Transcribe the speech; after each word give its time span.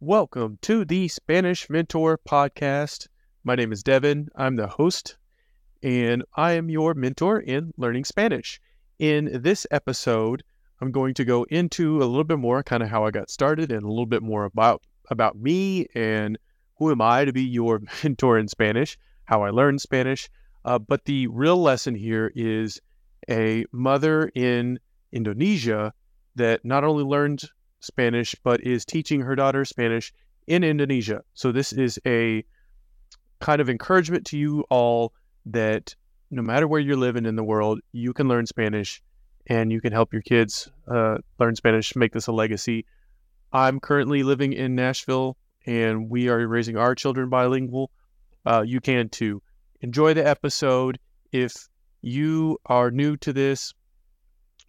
Welcome 0.00 0.60
to 0.62 0.84
the 0.84 1.08
Spanish 1.08 1.68
Mentor 1.68 2.18
Podcast. 2.18 3.08
My 3.42 3.56
name 3.56 3.72
is 3.72 3.82
Devin. 3.82 4.28
I'm 4.36 4.54
the 4.54 4.68
host, 4.68 5.16
and 5.82 6.22
I 6.36 6.52
am 6.52 6.70
your 6.70 6.94
mentor 6.94 7.40
in 7.40 7.72
learning 7.76 8.04
Spanish. 8.04 8.60
In 9.00 9.42
this 9.42 9.66
episode, 9.72 10.44
I'm 10.80 10.92
going 10.92 11.14
to 11.14 11.24
go 11.24 11.42
into 11.50 11.98
a 11.98 12.06
little 12.06 12.22
bit 12.22 12.38
more 12.38 12.62
kind 12.62 12.80
of 12.80 12.88
how 12.88 13.06
I 13.06 13.10
got 13.10 13.28
started 13.28 13.72
and 13.72 13.82
a 13.82 13.88
little 13.88 14.06
bit 14.06 14.22
more 14.22 14.44
about 14.44 14.82
about 15.10 15.36
me 15.36 15.88
and 15.96 16.38
who 16.76 16.92
am 16.92 17.00
I 17.00 17.24
to 17.24 17.32
be 17.32 17.42
your 17.42 17.80
mentor 18.04 18.38
in 18.38 18.46
Spanish, 18.46 18.96
how 19.24 19.42
I 19.42 19.50
learned 19.50 19.80
Spanish. 19.80 20.30
Uh, 20.64 20.78
but 20.78 21.06
the 21.06 21.26
real 21.26 21.60
lesson 21.60 21.96
here 21.96 22.30
is 22.36 22.80
a 23.28 23.64
mother 23.72 24.30
in 24.36 24.78
Indonesia 25.10 25.92
that 26.36 26.64
not 26.64 26.84
only 26.84 27.02
learned 27.02 27.42
Spanish, 27.80 28.34
but 28.42 28.60
is 28.62 28.84
teaching 28.84 29.20
her 29.20 29.36
daughter 29.36 29.64
Spanish 29.64 30.12
in 30.46 30.64
Indonesia. 30.64 31.22
So 31.34 31.52
this 31.52 31.72
is 31.72 31.98
a 32.06 32.44
kind 33.40 33.60
of 33.60 33.68
encouragement 33.68 34.26
to 34.26 34.38
you 34.38 34.64
all 34.70 35.12
that 35.46 35.94
no 36.30 36.42
matter 36.42 36.66
where 36.66 36.80
you're 36.80 36.96
living 36.96 37.26
in 37.26 37.36
the 37.36 37.44
world, 37.44 37.80
you 37.92 38.12
can 38.12 38.28
learn 38.28 38.46
Spanish 38.46 39.02
and 39.46 39.72
you 39.72 39.80
can 39.80 39.92
help 39.92 40.12
your 40.12 40.22
kids 40.22 40.68
uh, 40.88 41.18
learn 41.38 41.54
Spanish, 41.56 41.96
make 41.96 42.12
this 42.12 42.26
a 42.26 42.32
legacy. 42.32 42.84
I'm 43.52 43.80
currently 43.80 44.22
living 44.22 44.52
in 44.52 44.74
Nashville 44.74 45.36
and 45.66 46.10
we 46.10 46.28
are 46.28 46.46
raising 46.46 46.76
our 46.76 46.94
children 46.94 47.28
bilingual. 47.28 47.90
Uh, 48.44 48.62
you 48.66 48.80
can 48.80 49.08
too. 49.08 49.42
Enjoy 49.80 50.14
the 50.14 50.26
episode. 50.26 50.98
If 51.32 51.68
you 52.02 52.58
are 52.66 52.90
new 52.90 53.16
to 53.18 53.32
this, 53.32 53.74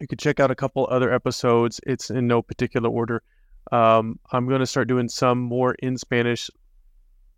you 0.00 0.06
could 0.06 0.18
check 0.18 0.40
out 0.40 0.50
a 0.50 0.54
couple 0.54 0.88
other 0.90 1.12
episodes. 1.12 1.80
It's 1.86 2.10
in 2.10 2.26
no 2.26 2.42
particular 2.42 2.88
order. 2.88 3.22
Um, 3.70 4.18
I'm 4.32 4.48
going 4.48 4.60
to 4.60 4.66
start 4.66 4.88
doing 4.88 5.08
some 5.08 5.38
more 5.38 5.74
in 5.74 5.98
Spanish. 5.98 6.50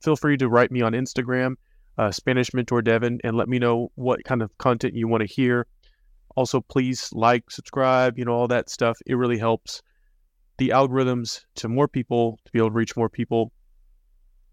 Feel 0.03 0.17
free 0.17 0.37
to 0.39 0.49
write 0.49 0.71
me 0.71 0.81
on 0.81 0.93
Instagram, 0.93 1.57
uh, 1.99 2.11
Spanish 2.11 2.55
Mentor 2.55 2.81
Devin, 2.81 3.21
and 3.25 3.37
let 3.37 3.49
me 3.49 3.59
know 3.59 3.91
what 3.97 4.25
kind 4.25 4.43
of 4.43 4.57
content 4.59 4.95
you 4.95 5.09
want 5.09 5.23
to 5.23 5.27
hear. 5.27 5.67
Also, 6.37 6.61
please 6.61 7.11
like, 7.13 7.51
subscribe, 7.51 8.19
you 8.19 8.25
know, 8.25 8.33
all 8.33 8.49
that 8.49 8.71
stuff. 8.71 8.99
It 9.07 9.15
really 9.15 9.39
helps 9.39 9.83
the 10.59 10.71
algorithms 10.71 11.45
to 11.57 11.69
more 11.69 11.89
people 11.89 12.39
to 12.45 12.53
be 12.53 12.59
able 12.59 12.69
to 12.69 12.75
reach 12.75 12.97
more 12.97 13.09
people. 13.09 13.53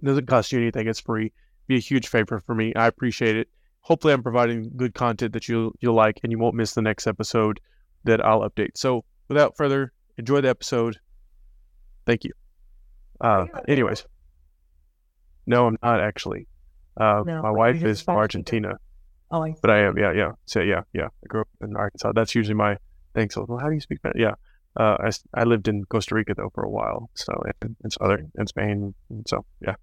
It 0.02 0.06
doesn't 0.06 0.28
cost 0.28 0.52
you 0.52 0.60
anything. 0.60 0.88
It's 0.88 1.00
free. 1.00 1.32
Be 1.68 1.76
a 1.76 1.80
huge 1.80 2.08
favor 2.08 2.40
for 2.40 2.56
me. 2.56 2.74
I 2.76 2.88
appreciate 2.88 3.38
it. 3.38 3.48
Hopefully, 3.82 4.14
I'm 4.14 4.24
providing 4.24 4.72
good 4.76 4.94
content 4.94 5.34
that 5.34 5.48
you'll 5.48 5.72
you'll 5.80 5.96
like, 5.96 6.20
and 6.24 6.32
you 6.32 6.40
won't 6.40 6.56
miss 6.56 6.74
the 6.74 6.82
next 6.82 7.08
episode 7.08 7.60
that 8.06 8.24
I'll 8.26 8.42
update. 8.42 8.72
So 8.76 9.04
without 9.28 9.56
further, 9.58 9.92
enjoy 10.18 10.42
the 10.42 10.50
episode. 10.50 10.98
Thank 12.06 12.24
you. 12.24 12.32
Uh, 13.22 13.46
anyways, 13.68 14.06
no, 15.46 15.68
I'm 15.68 15.78
not 15.84 16.00
actually. 16.02 16.48
Uh, 16.98 17.24
No, 17.26 17.42
my 17.42 17.52
wife 17.52 17.84
is 17.84 18.02
from 18.02 18.18
Argentina, 18.18 18.78
Oh, 19.32 19.44
I 19.44 19.56
but 19.62 19.70
I 19.72 19.80
am, 19.80 19.98
yeah, 19.98 20.12
yeah. 20.12 20.32
So 20.46 20.60
yeah, 20.62 20.82
yeah. 20.94 21.06
I 21.08 21.28
grew 21.28 21.42
up 21.42 21.48
in 21.62 21.76
Arkansas. 21.76 22.12
That's 22.14 22.34
usually 22.34 22.56
my 22.56 22.78
thing. 23.14 23.30
So, 23.30 23.46
well, 23.48 23.60
how 23.60 23.68
do 23.68 23.74
you 23.76 23.80
speak 23.82 24.00
Spanish? 24.00 24.20
Yeah. 24.20 24.34
Uh, 24.76 24.98
I, 25.00 25.12
I 25.42 25.44
lived 25.44 25.68
in 25.68 25.84
Costa 25.86 26.16
Rica 26.16 26.34
though 26.36 26.50
for 26.54 26.64
a 26.64 26.70
while, 26.70 27.10
so 27.16 27.34
and, 27.62 27.76
and 27.84 27.92
so 27.94 27.98
other 28.06 28.26
in 28.38 28.48
Spain, 28.48 28.94
and 29.10 29.28
so 29.28 29.46
yeah. 29.62 29.76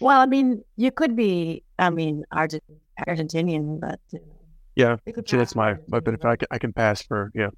Well, 0.00 0.20
I 0.20 0.26
mean, 0.26 0.62
you 0.76 0.90
could 0.90 1.16
be, 1.16 1.64
I 1.78 1.90
mean, 1.90 2.24
Argent- 2.30 2.62
Argentinian, 3.08 3.80
but 3.80 4.00
uh, 4.14 4.18
Yeah, 4.78 4.96
See, 5.26 5.36
that's 5.36 5.56
my 5.56 5.74
my 5.88 5.98
benefit. 5.98 6.24
I 6.24 6.36
can, 6.36 6.48
I 6.52 6.58
can 6.58 6.72
pass 6.72 7.02
for 7.02 7.32
yeah, 7.34 7.50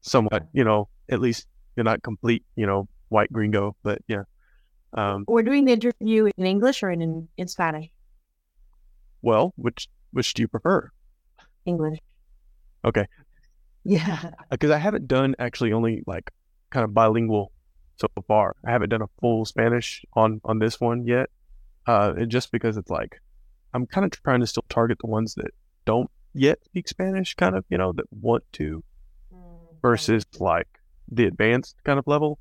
somewhat. 0.00 0.48
You 0.52 0.64
know, 0.64 0.88
at 1.08 1.20
least 1.20 1.46
you're 1.76 1.84
not 1.84 2.02
complete. 2.02 2.42
You 2.56 2.66
know, 2.66 2.88
white 3.10 3.32
gringo, 3.32 3.76
but 3.84 4.02
yeah. 4.08 4.24
Um, 4.92 5.24
We're 5.28 5.44
doing 5.44 5.66
the 5.66 5.72
interview 5.72 6.30
in 6.36 6.46
English 6.46 6.82
or 6.82 6.90
in 6.90 7.28
in 7.38 7.46
Spanish? 7.46 7.90
well, 9.22 9.52
which 9.56 9.88
which 10.12 10.34
do 10.34 10.42
you 10.42 10.48
prefer? 10.48 10.90
English. 11.64 11.98
Okay. 12.84 13.06
Yeah. 13.84 14.30
Because 14.50 14.70
I 14.70 14.78
haven't 14.78 15.06
done 15.08 15.34
actually 15.38 15.72
only 15.72 16.02
like 16.06 16.30
kind 16.70 16.84
of 16.84 16.92
bilingual 16.92 17.52
so 17.96 18.06
far. 18.28 18.56
I 18.66 18.70
haven't 18.70 18.90
done 18.90 19.02
a 19.02 19.08
full 19.20 19.44
Spanish 19.44 20.04
on 20.14 20.40
on 20.44 20.58
this 20.58 20.80
one 20.80 21.06
yet. 21.06 21.30
Uh, 21.86 22.14
and 22.16 22.30
just 22.30 22.50
because 22.50 22.76
it's 22.76 22.90
like 22.90 23.20
I'm 23.72 23.86
kind 23.86 24.04
of 24.04 24.10
trying 24.10 24.40
to 24.40 24.46
still 24.46 24.64
target 24.68 24.98
the 25.00 25.06
ones 25.06 25.34
that 25.36 25.52
don't 25.84 26.10
yet 26.34 26.64
speak 26.64 26.88
Spanish, 26.88 27.34
kind 27.34 27.56
of 27.56 27.64
you 27.68 27.78
know 27.78 27.92
that 27.92 28.06
want 28.10 28.44
to, 28.52 28.82
versus 29.82 30.24
like 30.38 30.68
the 31.10 31.24
advanced 31.26 31.76
kind 31.84 31.98
of 31.98 32.06
level. 32.06 32.38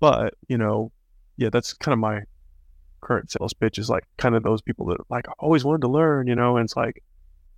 But 0.00 0.34
you 0.48 0.58
know, 0.58 0.92
yeah, 1.36 1.50
that's 1.50 1.72
kind 1.72 1.92
of 1.92 1.98
my 1.98 2.22
current 3.00 3.30
sales 3.30 3.52
pitch 3.52 3.78
is 3.78 3.90
like 3.90 4.04
kind 4.16 4.34
of 4.34 4.42
those 4.42 4.62
people 4.62 4.86
that 4.86 4.98
like 5.10 5.28
I've 5.28 5.34
always 5.38 5.64
wanted 5.64 5.82
to 5.82 5.88
learn, 5.88 6.26
you 6.26 6.34
know, 6.34 6.56
and 6.56 6.64
it's 6.64 6.76
like 6.76 7.02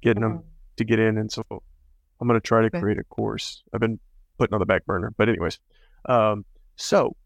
getting 0.02 0.22
them 0.22 0.42
to 0.76 0.84
get 0.84 0.98
in. 0.98 1.18
And 1.18 1.30
so 1.30 1.42
I'm 1.50 2.28
going 2.28 2.40
to 2.40 2.46
try 2.46 2.62
to 2.62 2.70
create 2.70 2.98
a 2.98 3.04
course. 3.04 3.62
I've 3.72 3.80
been 3.80 3.98
putting 4.38 4.54
on 4.54 4.60
the 4.60 4.66
back 4.66 4.84
burner, 4.86 5.12
but 5.16 5.28
anyways, 5.28 5.58
um, 6.06 6.44
so, 6.76 7.16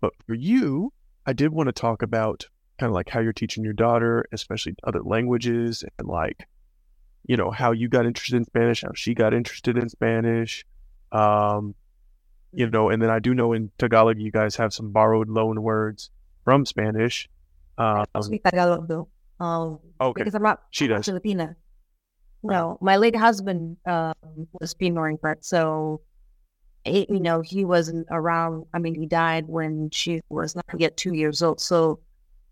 but 0.00 0.12
for 0.26 0.34
you, 0.34 0.92
I 1.26 1.32
did 1.32 1.52
want 1.52 1.68
to 1.68 1.72
talk 1.72 2.02
about 2.02 2.46
kind 2.78 2.90
of 2.90 2.94
like 2.94 3.08
how 3.08 3.20
you're 3.20 3.32
teaching 3.32 3.64
your 3.64 3.72
daughter, 3.72 4.24
especially 4.32 4.74
other 4.84 5.02
languages 5.02 5.84
and 5.98 6.08
like, 6.08 6.46
you 7.28 7.36
know, 7.36 7.50
how 7.50 7.72
you 7.72 7.88
got 7.88 8.06
interested 8.06 8.36
in 8.36 8.44
Spanish, 8.44 8.82
how 8.82 8.90
she 8.94 9.14
got 9.14 9.32
interested 9.34 9.76
in 9.76 9.88
Spanish. 9.88 10.64
Um, 11.12 11.74
you 12.52 12.68
know, 12.68 12.88
and 12.88 13.00
then 13.00 13.10
I 13.10 13.18
do 13.18 13.34
know 13.34 13.52
in 13.52 13.70
Tagalog, 13.78 14.18
you 14.18 14.32
guys 14.32 14.56
have 14.56 14.72
some 14.72 14.90
borrowed 14.90 15.28
loan 15.28 15.62
words 15.62 16.10
from 16.44 16.64
Spanish. 16.64 17.28
Um, 17.76 18.06
I 18.14 18.20
speak 18.22 18.42
Tagalog 18.42 18.88
though. 18.88 19.08
Um, 19.38 19.78
okay. 20.00 20.22
because 20.22 20.34
I'm 20.34 20.42
not 20.42 20.62
She 20.70 20.88
does. 20.88 21.06
Filipina. 21.06 21.54
No, 22.42 22.78
my 22.80 22.96
late 22.96 23.14
husband 23.16 23.76
um, 23.84 24.14
was 24.60 24.72
Pinoy, 24.74 25.18
but 25.20 25.44
so 25.44 26.00
he, 26.84 27.06
you 27.10 27.20
know 27.20 27.42
he 27.42 27.64
wasn't 27.64 28.06
around. 28.10 28.64
I 28.72 28.78
mean, 28.78 28.94
he 28.94 29.06
died 29.06 29.46
when 29.46 29.90
she 29.90 30.22
was 30.30 30.56
not 30.56 30.64
yet 30.78 30.96
two 30.96 31.14
years 31.14 31.42
old. 31.42 31.60
So 31.60 32.00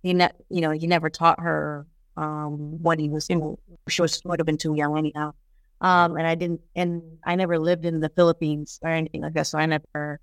he, 0.02 0.12
ne- 0.12 0.32
you 0.50 0.60
know, 0.60 0.72
he 0.72 0.86
never 0.86 1.08
taught 1.08 1.40
her 1.40 1.86
um, 2.16 2.82
when 2.82 2.98
he 2.98 3.08
was, 3.08 3.28
you 3.28 3.36
know, 3.36 3.58
she 3.88 4.02
was 4.02 4.20
would 4.24 4.40
have 4.40 4.46
been 4.46 4.58
too 4.58 4.74
young 4.74 4.98
anyhow. 4.98 5.32
Um, 5.80 6.16
and 6.16 6.26
I 6.26 6.34
didn't, 6.34 6.62
and 6.74 7.02
I 7.24 7.34
never 7.34 7.58
lived 7.58 7.84
in 7.84 8.00
the 8.00 8.08
Philippines 8.08 8.78
or 8.82 8.90
anything 8.90 9.20
like 9.20 9.34
that. 9.34 9.46
So 9.46 9.58
I 9.58 9.66
never 9.66 10.20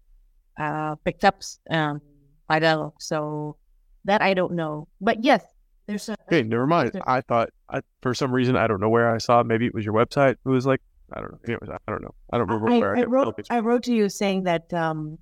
uh, 0.57 0.95
picked 1.05 1.23
up 1.23 1.41
um, 1.69 2.01
Tagalog. 2.49 2.93
So 2.99 3.57
that 4.05 4.21
I 4.21 4.33
don't 4.33 4.53
know. 4.53 4.87
But 4.99 5.23
yes, 5.23 5.43
there's 5.87 6.09
a 6.09 6.15
Okay, 6.27 6.41
never 6.43 6.67
mind. 6.67 6.99
I 7.05 7.21
thought 7.21 7.49
I, 7.69 7.81
for 8.01 8.13
some 8.13 8.31
reason 8.31 8.55
I 8.55 8.67
don't 8.67 8.79
know 8.79 8.89
where 8.89 9.13
I 9.13 9.17
saw 9.17 9.41
it. 9.41 9.45
Maybe 9.45 9.65
it 9.65 9.73
was 9.73 9.85
your 9.85 9.93
website. 9.93 10.35
It 10.45 10.49
was 10.49 10.65
like 10.65 10.81
I 11.11 11.21
don't 11.21 11.31
know. 11.31 11.39
Anyways, 11.45 11.69
I 11.69 11.91
don't 11.91 12.01
know. 12.01 12.15
I 12.31 12.37
don't 12.37 12.47
remember 12.47 12.71
I, 12.71 12.79
where 12.79 12.97
I 12.97 13.01
got 13.01 13.09
wrote 13.09 13.47
I 13.49 13.59
wrote 13.59 13.83
to 13.83 13.93
you 13.93 14.09
saying 14.09 14.43
that 14.43 14.73
um 14.73 15.19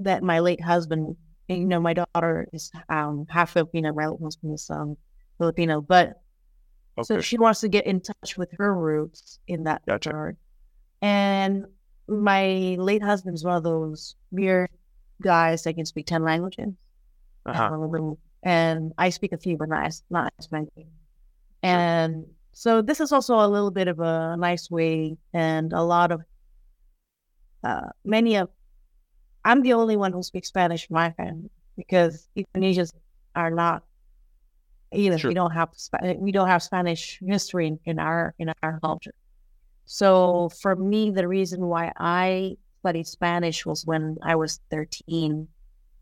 that 0.00 0.22
my 0.22 0.40
late 0.40 0.60
husband, 0.60 1.16
you 1.48 1.64
know, 1.64 1.80
my 1.80 1.94
daughter 1.94 2.48
is 2.52 2.70
um 2.88 3.26
half 3.28 3.52
Filipino, 3.52 3.92
my 3.92 4.08
late 4.08 4.20
husband 4.22 4.54
is 4.54 4.68
um 4.70 4.96
Filipino, 5.42 5.80
but 5.80 6.22
so 7.02 7.20
she 7.20 7.36
wants 7.36 7.60
to 7.60 7.68
get 7.68 7.84
in 7.84 8.00
touch 8.00 8.36
with 8.36 8.50
her 8.58 8.72
roots 8.74 9.40
in 9.48 9.64
that 9.64 9.84
Gotcha. 9.86 10.10
regard. 10.10 10.36
And 11.00 11.66
my 12.06 12.76
late 12.78 13.02
husband's 13.02 13.44
one 13.44 13.56
of 13.56 13.64
those 13.64 14.14
weird 14.30 14.70
guys 15.20 15.64
that 15.64 15.74
can 15.74 15.84
speak 15.84 16.06
ten 16.06 16.22
languages. 16.22 16.68
Uh-huh. 17.44 18.14
And 18.44 18.92
I 18.98 19.10
speak 19.10 19.32
a 19.32 19.38
few, 19.38 19.56
but 19.56 19.68
not 19.68 19.86
as 19.86 20.02
not 20.10 20.32
as 20.38 20.52
many. 20.52 20.68
And 21.62 22.26
so 22.52 22.82
this 22.82 23.00
is 23.00 23.10
also 23.10 23.34
a 23.34 23.48
little 23.48 23.70
bit 23.70 23.88
of 23.88 23.98
a 23.98 24.36
nice 24.36 24.70
way, 24.70 25.16
and 25.32 25.72
a 25.72 25.82
lot 25.82 26.12
of 26.12 26.22
uh, 27.64 27.88
many 28.04 28.36
of 28.36 28.48
I'm 29.44 29.62
the 29.62 29.72
only 29.72 29.96
one 29.96 30.12
who 30.12 30.22
speaks 30.22 30.48
Spanish 30.48 30.88
in 30.88 30.94
my 30.94 31.10
family 31.12 31.50
because 31.76 32.28
Indonesians 32.36 32.92
are 33.34 33.50
not 33.50 33.82
either. 34.92 35.18
Sure. 35.18 35.30
We 35.30 35.34
don't 35.34 35.52
have 35.52 35.70
we 36.18 36.32
don't 36.32 36.48
have 36.48 36.62
Spanish 36.62 37.18
history 37.24 37.66
in, 37.66 37.78
in 37.84 37.98
our 37.98 38.34
in 38.38 38.52
our 38.62 38.80
culture. 38.80 39.14
So 39.84 40.50
for 40.60 40.76
me, 40.76 41.10
the 41.10 41.26
reason 41.26 41.66
why 41.66 41.92
I 41.96 42.56
studied 42.80 43.06
Spanish 43.06 43.66
was 43.66 43.86
when 43.86 44.18
I 44.22 44.36
was 44.36 44.60
13. 44.70 45.48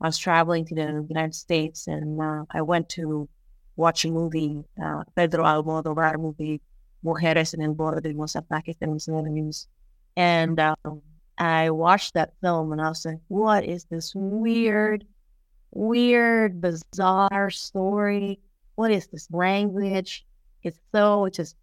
I 0.00 0.06
was 0.06 0.16
traveling 0.16 0.64
to 0.66 0.74
the 0.74 1.06
United 1.08 1.34
States 1.34 1.86
and 1.86 2.20
uh, 2.20 2.44
I 2.50 2.62
went 2.62 2.88
to 2.90 3.28
watch 3.76 4.04
a 4.04 4.10
movie, 4.10 4.64
uh, 4.82 5.04
Pedro 5.14 5.44
Almodovar 5.44 6.18
movie, 6.18 6.60
Mujeres 7.04 7.54
en 7.54 7.62
el 7.62 7.74
Borde 7.74 8.02
de 8.02 8.12
los 8.12 8.34
Ataques 8.34 8.78
de 8.78 8.86
los 8.86 9.08
Enemigos. 9.08 9.66
And 10.16 10.58
um, 10.60 11.02
I 11.36 11.70
watched 11.70 12.14
that 12.14 12.32
film 12.40 12.72
and 12.72 12.80
I 12.80 12.88
was 12.88 13.04
like, 13.04 13.20
what 13.28 13.64
is 13.64 13.84
this 13.84 14.14
weird, 14.14 15.04
weird, 15.72 16.60
bizarre 16.60 17.50
story? 17.50 18.40
What 18.74 18.90
is 18.90 19.06
this 19.08 19.28
language? 19.30 20.24
It's 20.62 20.78
so 20.92 21.28
just 21.28 21.56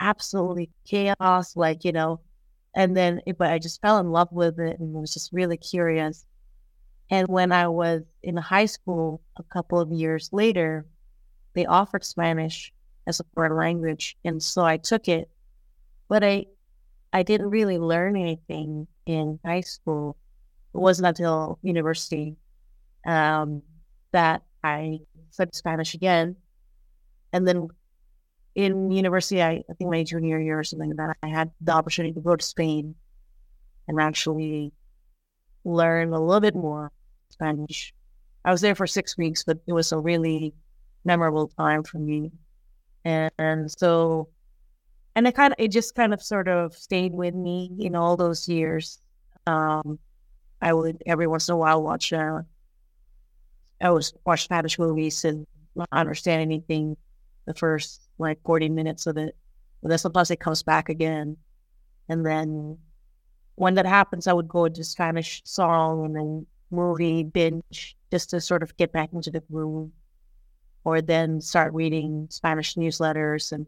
absolutely 0.00 0.70
chaos, 0.84 1.56
like, 1.56 1.84
you 1.84 1.92
know. 1.92 2.20
And 2.74 2.96
then, 2.96 3.20
but 3.38 3.50
I 3.50 3.58
just 3.58 3.80
fell 3.80 3.98
in 3.98 4.10
love 4.10 4.32
with 4.32 4.58
it 4.58 4.80
and 4.80 4.92
was 4.94 5.12
just 5.12 5.32
really 5.32 5.56
curious. 5.56 6.24
And 7.10 7.28
when 7.28 7.52
I 7.52 7.68
was 7.68 8.02
in 8.22 8.36
high 8.36 8.66
school, 8.66 9.20
a 9.36 9.42
couple 9.42 9.78
of 9.80 9.92
years 9.92 10.30
later, 10.32 10.86
they 11.54 11.66
offered 11.66 12.04
Spanish 12.04 12.72
as 13.06 13.20
a 13.20 13.24
foreign 13.34 13.56
language, 13.56 14.16
and 14.24 14.42
so 14.42 14.64
I 14.64 14.78
took 14.78 15.08
it. 15.08 15.28
But 16.08 16.24
I, 16.24 16.46
I 17.12 17.22
didn't 17.22 17.50
really 17.50 17.78
learn 17.78 18.16
anything 18.16 18.86
in 19.04 19.38
high 19.44 19.60
school. 19.60 20.16
It 20.74 20.78
wasn't 20.78 21.08
until 21.08 21.58
university 21.62 22.36
um, 23.06 23.62
that 24.12 24.42
I 24.64 25.00
studied 25.30 25.54
Spanish 25.54 25.94
again, 25.94 26.36
and 27.32 27.46
then 27.46 27.68
in 28.54 28.90
university, 28.90 29.42
I, 29.42 29.62
I 29.68 29.72
think 29.78 29.90
my 29.90 30.04
junior 30.04 30.38
year 30.38 30.58
or 30.58 30.64
something, 30.64 30.94
that 30.96 31.16
I 31.22 31.28
had 31.28 31.50
the 31.60 31.72
opportunity 31.72 32.12
to 32.14 32.20
go 32.20 32.36
to 32.36 32.44
Spain 32.44 32.94
and 33.88 34.00
actually 34.00 34.72
learn 35.64 36.12
a 36.12 36.20
little 36.20 36.40
bit 36.40 36.54
more 36.54 36.92
Spanish. 37.30 37.94
I 38.44 38.50
was 38.50 38.60
there 38.60 38.74
for 38.74 38.86
six 38.86 39.16
weeks, 39.16 39.44
but 39.44 39.58
it 39.66 39.72
was 39.72 39.92
a 39.92 39.98
really 39.98 40.54
memorable 41.04 41.48
time 41.48 41.82
for 41.82 41.98
me. 41.98 42.30
And, 43.04 43.32
and 43.38 43.70
so, 43.70 44.28
and 45.16 45.26
it 45.26 45.34
kind 45.34 45.52
of, 45.52 45.56
it 45.58 45.68
just 45.68 45.94
kind 45.94 46.12
of 46.12 46.22
sort 46.22 46.48
of 46.48 46.74
stayed 46.74 47.12
with 47.12 47.34
me 47.34 47.70
in 47.78 47.94
all 47.94 48.16
those 48.16 48.48
years. 48.48 49.00
Um, 49.46 49.98
I 50.60 50.72
would 50.72 51.02
every 51.06 51.26
once 51.26 51.48
in 51.48 51.54
a 51.54 51.56
while 51.56 51.82
watch, 51.82 52.12
uh, 52.12 52.42
I 53.80 53.90
was 53.90 54.12
watch 54.24 54.44
Spanish 54.44 54.78
movies 54.78 55.24
and 55.24 55.46
not 55.74 55.88
understand 55.90 56.42
anything 56.42 56.96
the 57.46 57.54
first 57.54 58.02
like 58.18 58.38
40 58.44 58.68
minutes 58.68 59.06
of 59.06 59.16
it. 59.16 59.36
But 59.82 59.88
then 59.88 59.98
sometimes 59.98 60.30
it 60.30 60.40
comes 60.40 60.62
back 60.62 60.88
again. 60.88 61.36
And 62.08 62.24
then 62.24 62.78
when 63.56 63.74
that 63.74 63.86
happens, 63.86 64.26
I 64.26 64.32
would 64.32 64.48
go 64.48 64.66
into 64.66 64.84
Spanish 64.84 65.42
song 65.44 66.04
and 66.04 66.16
then 66.16 66.46
movie 66.70 67.22
binge 67.22 67.96
just 68.10 68.30
to 68.30 68.40
sort 68.40 68.62
of 68.62 68.76
get 68.76 68.92
back 68.92 69.12
into 69.12 69.30
the 69.30 69.40
groove, 69.40 69.90
or 70.84 71.00
then 71.00 71.40
start 71.40 71.72
reading 71.74 72.26
Spanish 72.30 72.74
newsletters 72.74 73.52
and 73.52 73.66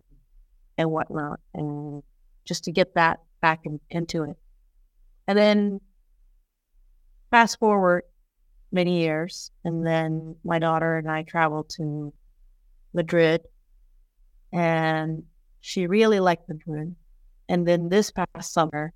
and 0.77 0.91
whatnot, 0.91 1.39
and 1.55 2.03
just 2.45 2.65
to 2.65 2.73
get 2.73 2.95
that 2.95 3.21
back 3.41 3.61
in, 3.65 3.79
into 3.91 4.25
it. 4.25 4.37
And 5.29 5.39
then 5.39 5.81
fast 7.31 7.59
forward 7.59 8.03
many 8.73 9.01
years, 9.01 9.53
and 9.65 9.87
then 9.87 10.35
my 10.45 10.59
daughter 10.59 10.99
and 10.99 11.09
I 11.09 11.23
traveled 11.23 11.69
to 11.77 12.13
Madrid, 12.93 13.43
and 14.55 15.25
she 15.61 15.87
really 15.87 16.21
liked 16.21 16.49
Madrid. 16.49 16.95
And 17.49 17.67
then 17.67 17.89
this 17.89 18.11
past 18.11 18.53
summer, 18.53 18.93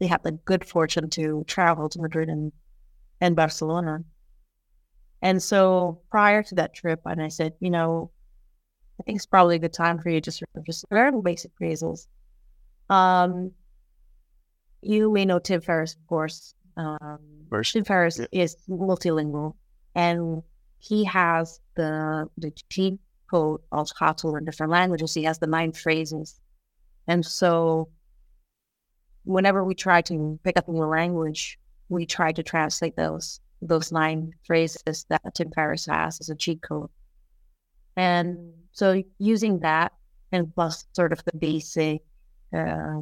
they 0.00 0.06
had 0.06 0.22
the 0.24 0.32
good 0.32 0.64
fortune 0.64 1.08
to 1.10 1.44
travel 1.46 1.88
to 1.88 2.00
Madrid 2.00 2.28
and, 2.28 2.52
and 3.20 3.36
Barcelona. 3.36 4.00
And 5.22 5.42
so 5.42 6.00
prior 6.10 6.42
to 6.42 6.54
that 6.56 6.74
trip, 6.74 7.00
and 7.06 7.22
I 7.22 7.28
said, 7.28 7.54
you 7.60 7.70
know, 7.70 8.10
I 9.00 9.04
think 9.04 9.16
it's 9.16 9.26
probably 9.26 9.56
a 9.56 9.60
good 9.60 9.72
time 9.72 10.00
for 10.00 10.10
you 10.10 10.20
to 10.20 10.30
sort 10.30 10.50
of 10.56 10.66
just 10.66 10.84
learn 10.90 11.22
basic 11.22 11.52
phrasals. 11.56 12.08
Um, 12.90 13.52
you 14.82 15.12
may 15.12 15.24
know 15.24 15.38
Tim 15.38 15.60
Ferriss, 15.60 15.94
of 15.94 16.06
course. 16.08 16.54
Um, 16.76 17.18
Tim 17.64 17.84
Ferriss 17.84 18.18
yeah. 18.18 18.26
is 18.32 18.56
multilingual, 18.68 19.54
and 19.94 20.42
he 20.78 21.04
has 21.04 21.60
the 21.74 22.28
the 22.38 22.52
cheat 22.70 22.98
code 23.30 23.60
of 23.72 23.90
how 23.98 24.12
learn 24.28 24.44
different 24.44 24.72
languages. 24.72 25.14
He 25.14 25.24
has 25.24 25.38
the 25.38 25.46
nine 25.46 25.72
phrases, 25.72 26.40
and 27.06 27.24
so 27.24 27.88
whenever 29.24 29.62
we 29.62 29.74
try 29.74 30.00
to 30.02 30.38
pick 30.42 30.56
up 30.56 30.68
a 30.68 30.72
new 30.72 30.86
language, 30.86 31.58
we 31.88 32.06
try 32.06 32.32
to 32.32 32.42
translate 32.42 32.96
those 32.96 33.40
those 33.60 33.90
nine 33.90 34.32
phrases 34.46 35.04
that 35.08 35.34
Tim 35.34 35.50
Ferriss 35.50 35.86
has 35.86 36.20
as 36.20 36.28
a 36.28 36.34
cheat 36.34 36.62
code. 36.62 36.90
And 37.96 38.52
so 38.72 39.02
using 39.18 39.58
that 39.60 39.92
and 40.30 40.54
plus 40.54 40.86
sort 40.92 41.12
of 41.12 41.24
the 41.24 41.36
basic 41.36 42.02
uh, 42.56 43.00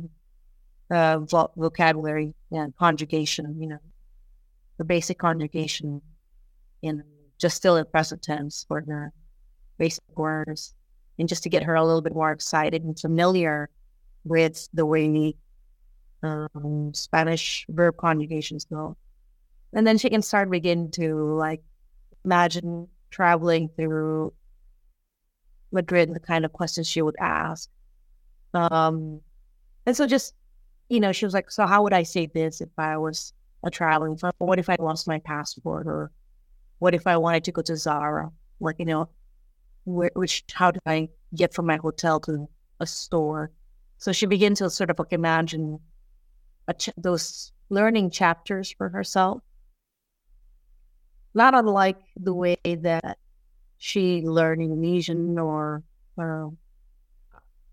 uh, 0.91 1.19
vocabulary 1.57 2.35
and 2.51 2.75
conjugation, 2.77 3.61
you 3.61 3.69
know, 3.69 3.79
the 4.79 4.85
basic 4.85 5.19
conjugation 5.19 6.01
in 6.83 7.03
just 7.39 7.57
still 7.57 7.77
in 7.77 7.85
present 7.87 8.23
tense 8.23 8.65
for 8.67 8.83
the 8.87 9.11
basic 9.79 10.05
words, 10.17 10.75
and 11.19 11.29
just 11.29 11.43
to 11.45 11.49
get 11.49 11.63
her 11.63 11.75
a 11.75 11.85
little 11.85 12.03
bit 12.03 12.15
more 12.15 12.33
excited 12.33 12.83
and 12.85 12.99
familiar 12.99 13.71
with 14.25 14.69
the 14.75 14.85
way 14.85 15.35
um, 16.23 16.93
Spanish 16.95 17.67
verb 17.69 17.97
conjugations 17.97 18.65
go. 18.65 18.97
And 19.73 19.87
then 19.87 19.99
she 19.99 20.11
can 20.11 20.23
start 20.23 20.51
begin 20.51 20.91
to 20.93 21.35
like 21.35 21.63
imagine 22.25 22.89
traveling 23.11 23.69
through 23.77 24.33
Madrid, 25.73 26.15
the 26.15 26.21
kind 26.21 26.45
of 26.45 26.53
questions 26.53 26.89
she 26.89 27.03
would 27.03 27.17
ask. 27.19 27.69
Um, 28.55 29.21
and 29.85 29.97
so 29.97 30.07
just, 30.07 30.35
you 30.89 31.01
know, 31.01 31.13
she 31.13 31.25
was 31.25 31.35
like, 31.35 31.51
so 31.51 31.67
how 31.67 31.83
would 31.83 31.93
I 31.93 32.03
say 32.05 32.27
this 32.27 32.61
if 32.61 32.71
I 32.79 32.97
was 32.97 33.33
a 33.65 33.71
traveling? 33.71 34.19
What 34.39 34.59
if 34.59 34.69
I 34.69 34.77
lost 34.79 35.07
my 35.07 35.19
passport? 35.19 35.87
Or 35.87 36.11
what 36.79 36.95
if 36.95 37.07
I 37.07 37.17
wanted 37.17 37.45
to 37.45 37.53
go 37.53 37.63
to 37.63 37.77
Zara? 37.77 38.31
Like, 38.61 38.77
you 38.79 38.87
know, 38.87 39.09
where, 39.87 40.11
which, 40.15 40.45
how 40.53 40.71
do 40.71 40.81
I 40.85 41.09
get 41.35 41.55
from 41.55 41.67
my 41.67 41.77
hotel 41.77 42.21
to 42.21 42.49
a 42.81 42.87
store? 42.87 43.51
So 43.99 44.13
she 44.13 44.27
began 44.27 44.55
to 44.57 44.69
sort 44.69 44.91
of 44.91 44.99
like 44.99 45.13
imagine 45.13 45.81
ch- 46.77 46.91
those 46.97 47.53
learning 47.71 48.11
chapters 48.11 48.71
for 48.71 48.89
herself. 48.91 49.41
Not 51.35 51.55
unlike 51.55 51.99
the 52.17 52.35
way 52.35 52.57
that 52.65 53.19
she 53.79 54.23
learned 54.23 54.63
Indonesian 54.63 55.39
or, 55.39 55.83
or 56.17 56.53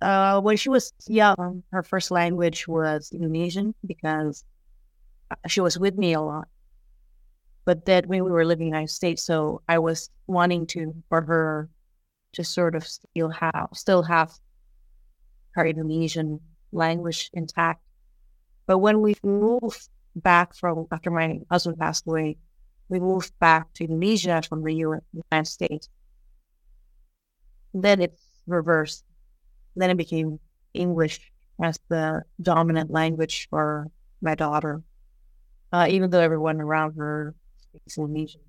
uh, 0.02 0.42
when 0.42 0.58
she 0.58 0.70
was 0.70 0.94
young, 1.08 1.64
her 1.72 1.82
first 1.82 2.12
language 2.12 2.68
was 2.68 3.12
Indonesian 3.12 3.74
because 3.86 4.44
she 5.48 5.62
was 5.62 5.80
with 5.80 5.98
me 5.98 6.14
a 6.14 6.22
lot. 6.22 6.48
But 7.66 7.86
then 7.86 8.04
when 8.08 8.26
we 8.26 8.32
were 8.32 8.46
living 8.46 8.68
in 8.68 8.72
the 8.72 8.78
United 8.78 8.94
States, 8.94 9.24
so 9.24 9.62
I 9.70 9.80
was 9.80 10.10
wanting 10.28 10.68
to 10.68 10.94
for 11.08 11.22
her 11.22 11.70
to 12.34 12.44
sort 12.44 12.76
of 12.76 12.86
still 12.86 13.30
have 13.30 13.70
still 13.74 14.04
have 14.04 14.32
her 15.52 15.66
Indonesian 15.66 16.40
language 16.72 17.30
intact. 17.34 17.82
But 18.66 18.80
when 18.80 19.02
we 19.02 19.16
moved 19.24 19.90
back 20.16 20.56
from 20.56 20.88
after 20.92 21.12
my 21.12 21.40
husband 21.50 21.78
passed 21.78 22.08
away, 22.08 22.38
we 22.90 23.00
moved 23.00 23.38
back 23.40 23.74
to 23.74 23.84
Indonesia 23.86 24.42
from 24.48 24.64
the 24.64 24.74
United 24.74 25.48
States. 25.48 25.90
Then 27.74 28.02
it 28.02 28.20
reversed. 28.48 29.04
Then 29.76 29.90
it 29.90 29.98
became 29.98 30.40
English 30.74 31.32
as 31.62 31.80
the 31.90 32.24
dominant 32.42 32.92
language 32.92 33.48
for 33.50 33.88
my 34.22 34.36
daughter, 34.36 34.82
uh, 35.72 35.88
even 35.90 36.10
though 36.10 36.20
everyone 36.20 36.62
around 36.62 36.96
her 36.98 37.36
speaks 37.62 37.98
Indonesian. 37.98 38.42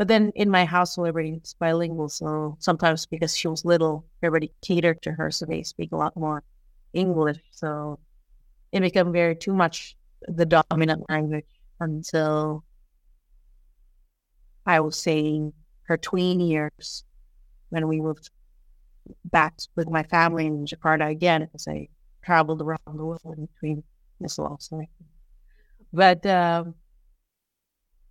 But 0.00 0.08
then 0.08 0.32
in 0.34 0.48
my 0.48 0.64
household, 0.64 1.08
everybody's 1.08 1.54
bilingual. 1.58 2.08
So 2.08 2.56
sometimes 2.58 3.04
because 3.04 3.36
she 3.36 3.48
was 3.48 3.66
little, 3.66 4.06
everybody 4.22 4.50
catered 4.62 5.02
to 5.02 5.12
her. 5.12 5.30
So 5.30 5.44
they 5.44 5.62
speak 5.62 5.92
a 5.92 5.96
lot 5.96 6.16
more 6.16 6.42
English. 6.94 7.36
So 7.50 7.98
it 8.72 8.80
became 8.80 9.12
very 9.12 9.36
too 9.36 9.52
much 9.52 9.94
the 10.26 10.46
dominant 10.46 11.04
language 11.10 11.44
until 11.80 12.64
I 14.64 14.80
was 14.80 14.96
saying 14.96 15.52
her 15.82 15.98
tween 15.98 16.40
years 16.40 17.04
when 17.68 17.86
we 17.86 18.00
moved 18.00 18.30
back 19.26 19.58
with 19.76 19.90
my 19.90 20.04
family 20.04 20.46
in 20.46 20.64
Jakarta 20.64 21.10
again 21.10 21.50
as 21.54 21.68
I 21.68 21.88
traveled 22.24 22.62
around 22.62 22.80
the 22.86 23.04
world 23.04 23.50
between 23.52 23.82
this 24.18 24.38
also. 24.38 24.80
But 25.92 26.24
um, 26.24 26.74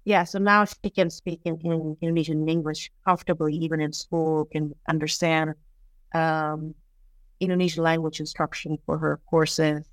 yeah, 0.06 0.24
so 0.24 0.39
now 0.39 0.65
she 0.65 0.89
can 0.89 1.10
speak 1.10 1.41
in, 1.46 1.60
in 1.63 1.98
Indonesian 2.01 2.48
English 2.48 2.91
comfortably, 3.06 3.53
even 3.56 3.82
in 3.82 3.94
school, 3.94 4.46
can 4.46 4.74
understand 4.88 5.53
um, 6.13 6.74
Indonesian 7.39 7.84
language 7.84 8.20
instruction 8.20 8.77
for 8.86 8.98
her 8.98 9.20
courses 9.29 9.86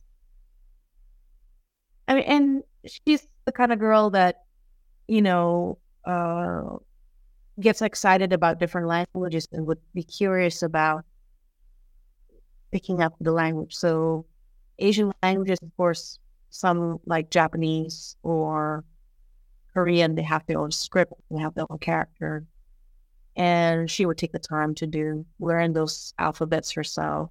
I 2.09 2.15
mean, 2.15 2.25
and 2.25 2.63
she's 2.87 3.27
the 3.45 3.53
kind 3.53 3.73
of 3.73 3.79
girl 3.79 4.11
that, 4.11 4.45
you 5.09 5.23
know, 5.23 5.79
uh, 6.05 6.77
gets 7.61 7.83
excited 7.83 8.33
about 8.33 8.59
different 8.59 8.87
languages 8.87 9.49
and 9.53 9.67
would 9.67 9.81
be 9.95 10.03
curious 10.03 10.63
about 10.63 11.05
picking 12.71 13.03
up 13.03 13.15
the 13.21 13.33
language. 13.33 13.75
So, 13.75 14.27
Asian 14.79 15.13
languages, 15.23 15.59
of 15.63 15.75
course, 15.77 16.19
some 16.51 17.01
like 17.07 17.31
Japanese 17.31 18.17
or 18.23 18.85
Korean, 19.77 20.15
they 20.15 20.23
have 20.23 20.47
their 20.47 20.59
own 20.59 20.71
script, 20.71 21.13
they 21.31 21.39
have 21.39 21.55
their 21.55 21.67
own 21.69 21.79
character. 21.79 22.47
And 23.37 23.91
she 23.91 24.07
would 24.07 24.17
take 24.17 24.33
the 24.33 24.39
time 24.39 24.75
to 24.77 24.87
do 24.87 25.27
learn 25.39 25.75
those 25.75 26.15
alphabets 26.19 26.73
herself, 26.73 27.31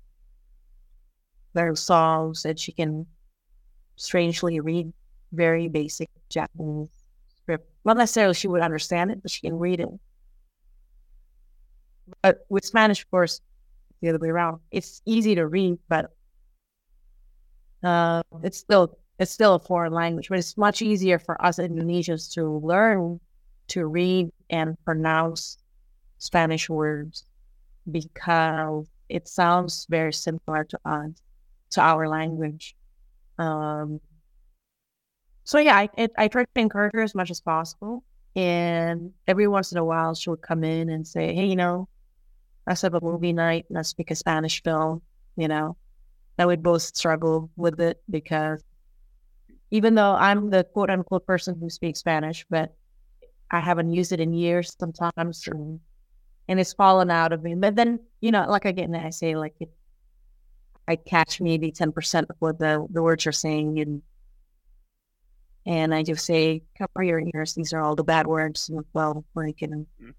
learn 1.55 1.75
songs 1.75 2.43
that 2.43 2.59
she 2.59 2.71
can 2.71 3.07
strangely 3.95 4.59
read 4.59 4.93
very 5.31 5.67
basic 5.67 6.07
Japanese 6.29 6.89
script. 7.41 7.67
Not 7.83 7.97
necessarily 7.97 8.35
she 8.35 8.47
would 8.47 8.61
understand 8.61 9.09
it, 9.09 9.23
but 9.23 9.31
she 9.31 9.41
can 9.41 9.57
read 9.57 9.79
it. 9.79 9.89
But 12.21 12.45
with 12.49 12.63
Spanish, 12.63 13.01
of 13.01 13.09
course, 13.09 13.41
the 14.01 14.09
other 14.09 14.19
way 14.19 14.29
around. 14.29 14.59
It's 14.69 15.01
easy 15.07 15.33
to 15.33 15.47
read, 15.47 15.79
but 15.89 16.11
uh, 17.83 18.21
it's 18.43 18.59
still 18.59 18.99
it's 19.19 19.31
still 19.31 19.55
a 19.55 19.59
foreign 19.59 19.93
language. 19.93 20.29
But 20.29 20.39
it's 20.39 20.57
much 20.57 20.81
easier 20.81 21.19
for 21.19 21.43
us 21.43 21.57
Indonesians 21.57 22.31
to 22.33 22.59
learn 22.59 23.19
to 23.67 23.85
read 23.87 24.31
and 24.49 24.77
pronounce 24.85 25.57
Spanish 26.17 26.69
words 26.69 27.25
because 27.91 28.87
it 29.09 29.27
sounds 29.27 29.85
very 29.89 30.13
similar 30.13 30.63
to 30.65 30.79
us, 30.85 31.11
to 31.71 31.81
our 31.81 32.07
language. 32.07 32.75
Um, 33.37 33.99
so 35.43 35.59
yeah, 35.59 35.77
I, 35.77 35.89
it, 35.97 36.11
I 36.17 36.27
try 36.27 36.43
to 36.43 36.49
encourage 36.55 36.93
her 36.93 37.01
as 37.01 37.15
much 37.15 37.29
as 37.31 37.41
possible. 37.41 38.03
And 38.35 39.13
every 39.27 39.47
once 39.47 39.71
in 39.71 39.77
a 39.77 39.85
while, 39.85 40.13
she 40.15 40.29
would 40.29 40.41
come 40.41 40.63
in 40.63 40.89
and 40.89 41.07
say, 41.07 41.33
"Hey, 41.33 41.45
you 41.45 41.55
know, 41.55 41.87
let's 42.67 42.81
have 42.81 42.93
a 42.93 43.01
movie 43.01 43.31
night. 43.31 43.65
Let's 43.69 43.93
pick 43.93 44.11
a 44.11 44.15
Spanish 44.15 44.61
film." 44.61 45.01
You 45.37 45.47
know, 45.47 45.77
I 46.37 46.45
would 46.45 46.61
both 46.63 46.81
struggle 46.81 47.49
with 47.55 47.79
it 47.79 48.01
because 48.09 48.61
even 49.75 49.93
though 49.95 50.15
I'm 50.15 50.49
the 50.51 50.63
quote 50.63 50.89
unquote 50.89 51.27
person 51.27 51.57
who 51.59 51.69
speaks 51.69 51.99
Spanish, 51.99 52.45
but 52.49 52.73
I 53.51 53.59
haven't 53.59 53.91
used 53.91 54.13
it 54.13 54.21
in 54.21 54.33
years 54.33 54.73
sometimes, 54.79 55.45
and, 55.47 55.81
and 56.47 56.59
it's 56.61 56.71
fallen 56.71 57.11
out 57.11 57.33
of 57.33 57.43
me. 57.43 57.55
But 57.55 57.75
then, 57.75 57.99
you 58.21 58.31
know, 58.31 58.45
like 58.47 58.63
again, 58.63 58.95
I 58.95 59.09
say, 59.09 59.35
like, 59.35 59.55
it, 59.59 59.69
I 60.87 60.95
catch 60.95 61.41
maybe 61.41 61.73
10% 61.73 62.29
of 62.29 62.37
what 62.39 62.57
the, 62.57 62.87
the 62.89 63.03
words 63.03 63.27
are 63.27 63.33
saying. 63.33 63.79
And, 63.79 64.01
and 65.65 65.93
I 65.93 66.03
just 66.03 66.25
say, 66.25 66.63
cover 66.77 67.03
your 67.03 67.21
ears. 67.33 67.53
These 67.53 67.73
are 67.73 67.81
all 67.81 67.95
the 67.95 68.03
bad 68.03 68.27
words. 68.27 68.71
Well, 68.93 69.25
like, 69.35 69.59
you 69.59 69.67
know, 69.67 69.85
mm-hmm. 70.01 70.11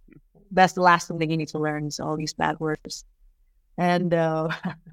that's 0.50 0.74
the 0.74 0.82
last 0.82 1.08
thing 1.08 1.18
that 1.18 1.30
you 1.30 1.36
need 1.38 1.48
to 1.48 1.58
learn 1.58 1.86
is 1.86 1.98
all 1.98 2.16
these 2.18 2.34
bad 2.34 2.60
words. 2.60 3.06
And, 3.78 4.12
uh, 4.12 4.48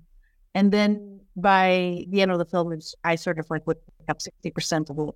and 0.55 0.71
then 0.71 1.19
by 1.35 2.05
the 2.07 2.21
end 2.21 2.31
of 2.31 2.37
the 2.37 2.45
film, 2.45 2.79
I 3.03 3.15
sort 3.15 3.39
of 3.39 3.49
like 3.49 3.67
would 3.67 3.77
up 4.09 4.19
60% 4.19 4.89
of 4.89 5.09
it. 5.09 5.15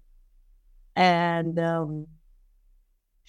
And, 0.95 1.59
um, 1.59 2.07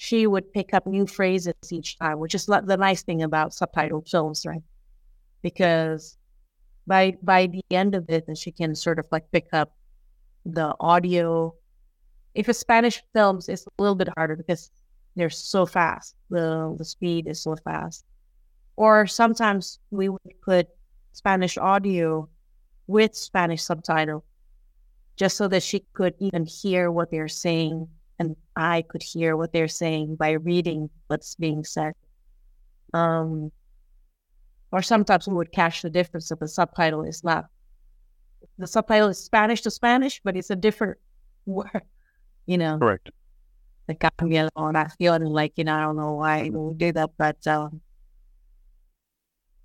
she 0.00 0.29
would 0.29 0.53
pick 0.53 0.73
up 0.73 0.87
new 0.87 1.09
phrases 1.09 1.55
each 1.73 1.99
time, 1.99 2.21
which 2.21 2.33
is 2.33 2.47
the 2.47 2.77
nice 2.79 3.03
thing 3.03 3.21
about 3.21 3.50
subtitled 3.50 4.09
films, 4.09 4.47
right? 4.47 4.62
Because 5.43 6.17
by 6.87 7.17
by 7.21 7.49
the 7.49 7.65
end 7.73 7.97
of 7.97 8.09
it, 8.09 8.25
she 8.38 8.53
can 8.53 8.77
sort 8.77 9.00
of 9.00 9.07
like 9.11 9.29
pick 9.33 9.49
up 9.53 9.73
the 10.47 10.73
audio. 10.79 11.53
If 12.37 12.49
it's 12.49 12.61
Spanish 12.61 13.03
films, 13.12 13.49
it's 13.49 13.67
a 13.67 13.83
little 13.83 13.97
bit 13.97 14.09
harder 14.17 14.37
because 14.37 14.71
they're 15.17 15.31
so 15.31 15.67
fast. 15.67 16.15
The 16.31 16.77
the 16.79 16.85
speed 16.85 17.27
is 17.27 17.43
so 17.43 17.57
fast. 17.57 18.05
Or 18.77 19.09
sometimes 19.09 19.81
we 19.91 20.09
would 20.09 20.41
put 20.45 20.69
Spanish 21.12 21.59
audio 21.59 22.29
with 22.87 23.17
Spanish 23.17 23.65
subtitle 23.65 24.25
just 25.19 25.37
so 25.37 25.49
that 25.49 25.63
she 25.63 25.85
could 25.93 26.15
even 26.21 26.47
hear 26.47 26.91
what 26.91 27.11
they're 27.11 27.29
saying 27.29 27.89
and 28.21 28.37
I 28.57 28.83
could 28.83 29.03
hear 29.03 29.37
what 29.37 29.53
they're 29.53 29.69
saying 29.69 30.17
by 30.17 30.33
reading 30.33 30.89
what's 31.09 31.35
being 31.35 31.65
said. 31.65 31.93
Um, 32.95 33.53
or 34.73 34.83
sometimes 34.83 35.29
we 35.29 35.35
would 35.35 35.53
catch 35.53 35.83
the 35.83 35.91
difference 35.91 36.31
if 36.31 36.39
the 36.39 36.49
subtitle 36.49 37.03
is 37.03 37.23
not. 37.23 37.47
The 38.59 38.67
subtitle 38.67 39.09
is 39.09 39.23
Spanish 39.23 39.61
to 39.63 39.71
Spanish, 39.71 40.21
but 40.23 40.37
it's 40.37 40.51
a 40.51 40.57
different 40.57 40.99
word, 41.47 41.83
you 42.47 42.59
know. 42.59 42.79
Correct. 42.79 43.11
The 43.87 43.95
cambia 43.95 44.49
on 44.55 44.75
that 44.75 44.93
feeling 44.99 45.25
like, 45.25 45.53
you 45.57 45.65
know, 45.65 45.75
I 45.75 45.81
don't 45.81 45.97
know 45.97 46.13
why 46.13 46.51
we 46.51 46.75
do 46.75 46.93
that, 46.93 47.11
but 47.17 47.45
um, 47.47 47.81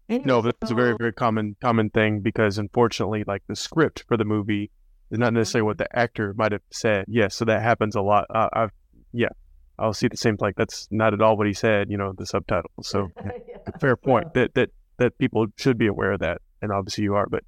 no, 0.10 0.41
that's 0.41 0.72
a 0.72 0.75
very, 0.75 0.95
very 0.98 1.12
common 1.12 1.55
common 1.62 1.89
thing 1.89 2.22
because 2.22 2.57
unfortunately, 2.57 3.24
like 3.25 3.43
the 3.48 3.55
script 3.55 4.05
for 4.07 4.15
the 4.15 4.25
movie 4.25 4.72
is 5.13 5.20
not 5.20 5.32
necessarily 5.32 5.65
what 5.65 5.77
the 5.77 5.98
actor 5.98 6.34
might 6.36 6.51
have 6.51 6.62
said. 6.72 7.05
Yes, 7.08 7.22
yeah, 7.22 7.27
so 7.29 7.46
that 7.46 7.62
happens 7.62 7.96
a 7.96 8.01
lot. 8.01 8.25
Uh, 8.34 8.50
I've 8.51 8.72
yeah, 9.13 9.29
I'll 9.77 9.93
see 9.93 10.08
the 10.08 10.17
same 10.17 10.38
like 10.39 10.55
that's 10.55 10.88
not 10.89 11.13
at 11.13 11.22
all 11.22 11.38
what 11.38 11.46
he 11.46 11.53
said. 11.53 11.89
You 11.89 11.98
know, 11.98 12.13
the 12.17 12.25
subtitles. 12.25 12.72
So 12.82 13.10
yeah. 13.24 13.32
fair 13.79 13.96
point 13.96 14.34
that 14.34 14.55
that 14.55 14.70
that 14.98 15.17
people 15.20 15.46
should 15.58 15.77
be 15.77 15.88
aware 15.88 16.13
of 16.13 16.20
that, 16.22 16.41
and 16.62 16.72
obviously 16.72 17.03
you 17.03 17.13
are, 17.13 17.27
but 17.27 17.43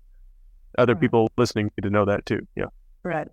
other 0.78 0.94
right. 0.94 1.02
people 1.02 1.28
listening 1.38 1.72
need 1.78 1.84
to 1.84 1.90
know 1.90 2.06
that 2.06 2.26
too. 2.26 2.48
Yeah, 2.56 2.66
right. 3.04 3.28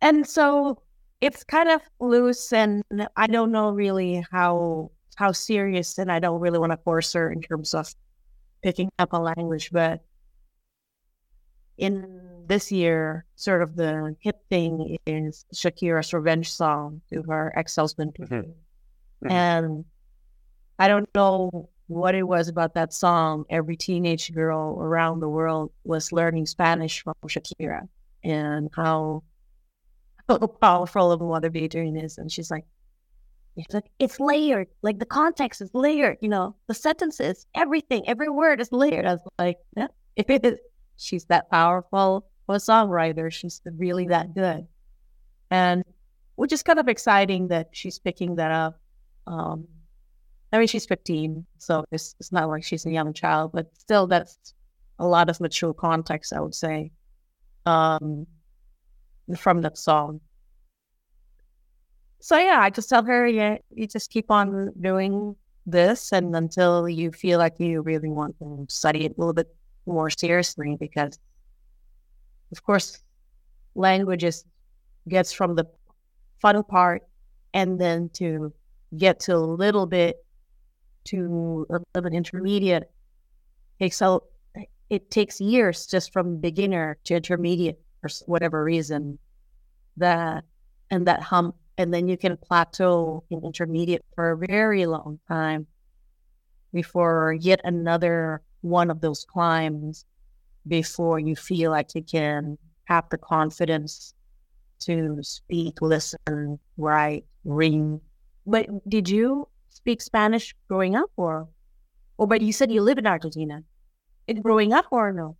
And 0.00 0.26
so 0.26 0.80
it's 1.20 1.42
kind 1.42 1.68
of 1.68 1.82
loose, 1.98 2.52
and 2.52 2.84
I 3.16 3.26
don't 3.26 3.50
know 3.50 3.70
really 3.70 4.24
how 4.30 4.92
how 5.16 5.32
serious, 5.32 5.98
and 5.98 6.12
I 6.12 6.20
don't 6.20 6.40
really 6.40 6.60
want 6.60 6.70
to 6.70 6.78
force 6.78 7.12
her 7.14 7.30
in 7.30 7.42
terms 7.42 7.74
of 7.74 7.92
picking 8.62 8.88
up 9.00 9.12
a 9.12 9.18
language, 9.18 9.70
but 9.72 10.00
in 11.76 12.29
this 12.50 12.72
year, 12.72 13.24
sort 13.36 13.62
of 13.62 13.76
the 13.76 14.16
hip 14.18 14.42
thing 14.50 14.98
is 15.06 15.46
Shakira's 15.54 16.12
revenge 16.12 16.52
song 16.52 17.00
to 17.12 17.22
her 17.22 17.52
ex 17.56 17.76
husband. 17.76 18.16
Mm-hmm. 18.18 18.34
Mm-hmm. 18.34 19.30
And 19.30 19.84
I 20.76 20.88
don't 20.88 21.08
know 21.14 21.68
what 21.86 22.16
it 22.16 22.24
was 22.24 22.48
about 22.48 22.74
that 22.74 22.92
song. 22.92 23.44
Every 23.50 23.76
teenage 23.76 24.34
girl 24.34 24.76
around 24.80 25.20
the 25.20 25.28
world 25.28 25.70
was 25.84 26.10
learning 26.10 26.46
Spanish 26.46 27.04
from 27.04 27.14
Shakira 27.24 27.86
and 28.24 28.68
how, 28.74 29.22
how 30.28 30.38
powerful 30.38 31.12
of 31.12 31.20
a 31.20 31.24
mother 31.24 31.50
doing 31.50 31.96
is. 31.96 32.18
And 32.18 32.32
she's 32.32 32.50
like, 32.50 32.64
it's 33.56 33.74
like 33.74 33.90
it's 34.00 34.18
layered. 34.18 34.66
Like 34.82 34.98
the 34.98 35.06
context 35.06 35.60
is 35.60 35.70
layered. 35.72 36.18
You 36.20 36.30
know, 36.30 36.56
the 36.66 36.74
sentences, 36.74 37.46
everything, 37.54 38.08
every 38.08 38.28
word 38.28 38.60
is 38.60 38.72
layered. 38.72 39.06
I 39.06 39.12
was 39.12 39.22
like, 39.38 39.58
yeah, 39.76 39.86
if 40.16 40.28
it 40.28 40.44
is. 40.44 40.58
She's 40.96 41.24
that 41.26 41.50
powerful 41.50 42.29
a 42.54 42.58
songwriter. 42.58 43.32
She's 43.32 43.60
really 43.64 44.06
that 44.08 44.34
good. 44.34 44.66
And 45.50 45.84
which 46.36 46.52
is 46.52 46.62
kind 46.62 46.78
of 46.78 46.88
exciting 46.88 47.48
that 47.48 47.68
she's 47.72 47.98
picking 47.98 48.36
that 48.36 48.50
up. 48.50 48.80
Um, 49.26 49.66
I 50.52 50.58
mean, 50.58 50.66
she's 50.66 50.86
15, 50.86 51.44
so 51.58 51.84
it's, 51.92 52.14
it's 52.18 52.32
not 52.32 52.48
like 52.48 52.64
she's 52.64 52.86
a 52.86 52.90
young 52.90 53.12
child, 53.12 53.52
but 53.52 53.70
still, 53.76 54.06
that's 54.06 54.54
a 54.98 55.06
lot 55.06 55.28
of 55.28 55.38
mature 55.38 55.74
context, 55.74 56.32
I 56.32 56.40
would 56.40 56.54
say, 56.54 56.92
um, 57.66 58.26
from 59.36 59.60
that 59.60 59.78
song. 59.78 60.20
So, 62.20 62.38
yeah, 62.38 62.58
I 62.60 62.70
just 62.70 62.88
tell 62.88 63.04
her, 63.04 63.26
yeah, 63.26 63.58
you 63.70 63.86
just 63.86 64.10
keep 64.10 64.30
on 64.30 64.72
doing 64.80 65.36
this 65.66 66.12
and 66.12 66.34
until 66.34 66.88
you 66.88 67.12
feel 67.12 67.38
like 67.38 67.60
you 67.60 67.82
really 67.82 68.08
want 68.08 68.38
to 68.38 68.66
study 68.68 69.04
it 69.04 69.12
a 69.16 69.20
little 69.20 69.34
bit 69.34 69.54
more 69.86 70.10
seriously 70.10 70.76
because 70.80 71.18
of 72.52 72.62
course, 72.62 72.98
languages 73.74 74.44
gets 75.08 75.32
from 75.32 75.54
the 75.54 75.66
fun 76.40 76.62
part 76.64 77.02
and 77.54 77.80
then 77.80 78.08
to 78.14 78.52
get 78.96 79.20
to 79.20 79.36
a 79.36 79.38
little 79.38 79.86
bit 79.86 80.24
to 81.04 81.66
a 81.70 81.74
little 81.74 82.10
bit 82.10 82.14
intermediate. 82.14 82.90
Takes 83.78 84.02
out 84.02 84.24
it 84.90 85.10
takes 85.10 85.40
years 85.40 85.86
just 85.86 86.12
from 86.12 86.38
beginner 86.38 86.98
to 87.04 87.14
intermediate 87.14 87.78
for 88.00 88.10
whatever 88.26 88.64
reason. 88.64 89.18
That 89.96 90.44
and 90.90 91.06
that 91.06 91.22
hump 91.22 91.56
and 91.78 91.94
then 91.94 92.08
you 92.08 92.16
can 92.16 92.36
plateau 92.36 93.24
in 93.30 93.44
intermediate 93.44 94.04
for 94.14 94.32
a 94.32 94.36
very 94.36 94.86
long 94.86 95.18
time 95.28 95.66
before 96.72 97.36
yet 97.40 97.60
another 97.64 98.42
one 98.60 98.90
of 98.90 99.00
those 99.00 99.24
climbs 99.24 100.04
before 100.66 101.18
you 101.18 101.36
feel 101.36 101.70
like 101.70 101.94
you 101.94 102.02
can 102.02 102.58
have 102.84 103.08
the 103.10 103.18
confidence 103.18 104.14
to 104.80 105.18
speak, 105.22 105.80
listen, 105.80 106.58
write, 106.76 107.24
read. 107.44 108.00
But 108.46 108.66
did 108.88 109.08
you 109.08 109.48
speak 109.68 110.02
Spanish 110.02 110.54
growing 110.68 110.96
up 110.96 111.10
or 111.16 111.48
or 112.18 112.26
but 112.26 112.42
you 112.42 112.52
said 112.52 112.70
you 112.70 112.82
live 112.82 112.98
in 112.98 113.06
Argentina. 113.06 113.62
It 114.26 114.42
growing 114.42 114.72
up 114.72 114.86
or 114.90 115.12
no? 115.12 115.36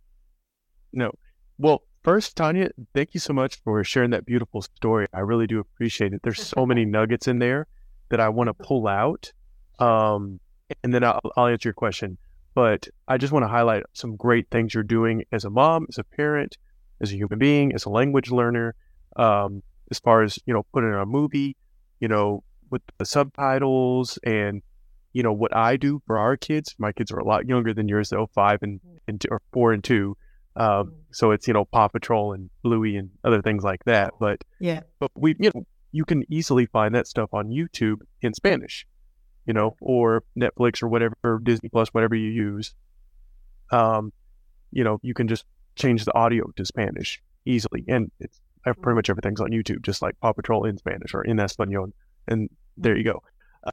No. 0.91 1.11
Well, 1.59 1.83
first, 2.03 2.35
Tania, 2.35 2.71
thank 2.95 3.13
you 3.13 3.19
so 3.19 3.33
much 3.33 3.61
for 3.63 3.83
sharing 3.83 4.09
that 4.11 4.25
beautiful 4.25 4.63
story. 4.63 5.07
I 5.13 5.19
really 5.19 5.45
do 5.45 5.59
appreciate 5.59 6.13
it. 6.13 6.21
There's 6.23 6.41
so 6.41 6.65
many 6.71 6.85
nuggets 6.85 7.27
in 7.27 7.37
there 7.37 7.67
that 8.09 8.19
I 8.19 8.29
want 8.29 8.47
to 8.47 8.53
pull 8.53 8.87
out. 8.87 9.31
Um, 9.77 10.39
and 10.83 10.93
then 10.93 11.03
I'll, 11.03 11.21
I'll 11.37 11.47
answer 11.47 11.69
your 11.69 11.73
question. 11.73 12.17
But 12.53 12.87
I 13.07 13.17
just 13.17 13.31
want 13.31 13.43
to 13.43 13.47
highlight 13.47 13.83
some 13.93 14.15
great 14.15 14.47
things 14.51 14.73
you're 14.73 14.83
doing 14.83 15.23
as 15.31 15.45
a 15.45 15.49
mom, 15.49 15.85
as 15.89 15.97
a 15.97 16.03
parent, 16.03 16.57
as 16.99 17.11
a 17.11 17.15
human 17.15 17.39
being, 17.39 17.73
as 17.73 17.85
a 17.85 17.89
language 17.89 18.29
learner. 18.29 18.75
Um, 19.15 19.63
as 19.89 19.99
far 19.99 20.23
as 20.23 20.39
you 20.45 20.53
know, 20.53 20.63
putting 20.73 20.89
in 20.89 20.95
a 20.95 21.05
movie, 21.05 21.55
you 21.99 22.07
know, 22.07 22.43
with 22.71 22.81
the 22.97 23.05
subtitles 23.05 24.17
and 24.23 24.61
you 25.13 25.21
know 25.21 25.33
what 25.33 25.55
I 25.55 25.77
do 25.77 26.01
for 26.07 26.17
our 26.17 26.37
kids. 26.37 26.73
My 26.79 26.93
kids 26.93 27.11
are 27.11 27.19
a 27.19 27.25
lot 27.25 27.45
younger 27.45 27.73
than 27.73 27.87
yours, 27.87 28.09
though, 28.09 28.27
five 28.33 28.63
and, 28.63 28.79
mm. 28.79 28.97
and 29.07 29.21
two, 29.21 29.27
or 29.29 29.41
four 29.51 29.73
and 29.73 29.83
two. 29.83 30.17
Um, 30.55 30.67
mm. 30.67 30.91
so 31.11 31.31
it's 31.31 31.47
you 31.47 31.53
know 31.53 31.65
Paw 31.65 31.89
Patrol 31.89 32.33
and 32.33 32.49
Bluey 32.63 32.95
and 32.95 33.11
other 33.23 33.41
things 33.41 33.63
like 33.63 33.83
that. 33.85 34.13
But 34.19 34.43
yeah, 34.59 34.81
but 34.99 35.11
we 35.15 35.35
you 35.37 35.51
know 35.53 35.65
you 35.91 36.05
can 36.05 36.23
easily 36.29 36.65
find 36.65 36.95
that 36.95 37.07
stuff 37.07 37.29
on 37.33 37.49
YouTube 37.49 37.97
in 38.21 38.33
Spanish, 38.33 38.87
you 39.45 39.53
know, 39.53 39.75
or 39.81 40.23
Netflix 40.37 40.83
or 40.83 40.87
whatever, 40.87 41.39
Disney 41.43 41.69
Plus, 41.69 41.89
whatever 41.89 42.15
you 42.15 42.29
use. 42.29 42.73
Um, 43.71 44.11
you 44.71 44.83
know, 44.83 44.99
you 45.01 45.13
can 45.13 45.27
just 45.27 45.45
change 45.75 46.05
the 46.05 46.15
audio 46.15 46.51
to 46.55 46.65
Spanish 46.65 47.21
easily. 47.45 47.83
And 47.87 48.11
it's 48.19 48.39
pretty 48.63 48.95
much 48.95 49.09
everything's 49.09 49.41
on 49.41 49.49
YouTube, 49.49 49.81
just 49.81 50.01
like 50.01 50.19
Paw 50.19 50.33
Patrol 50.33 50.65
in 50.65 50.77
Spanish 50.77 51.13
or 51.13 51.23
in 51.23 51.39
Espanol. 51.39 51.91
And 52.27 52.49
there 52.77 52.95
you 52.95 53.03
go. 53.03 53.23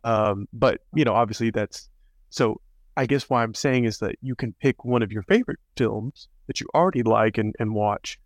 Um, 0.05 0.49
but, 0.53 0.81
you 0.95 1.05
know, 1.05 1.15
obviously 1.15 1.51
that's 1.51 1.89
so 2.31 2.61
I 2.97 3.07
guess 3.07 3.31
what 3.31 3.39
I'm 3.39 3.55
saying 3.55 3.85
is 3.85 3.99
that 3.99 4.17
you 4.23 4.35
can 4.35 4.55
pick 4.61 4.85
one 4.85 5.03
of 5.03 5.13
your 5.13 5.23
favorite 5.23 5.61
films 5.77 6.29
that 6.49 6.61
you 6.61 6.67
already 6.75 7.05
like 7.05 7.39
and, 7.39 7.55
and 7.61 7.73
watch, 7.73 8.19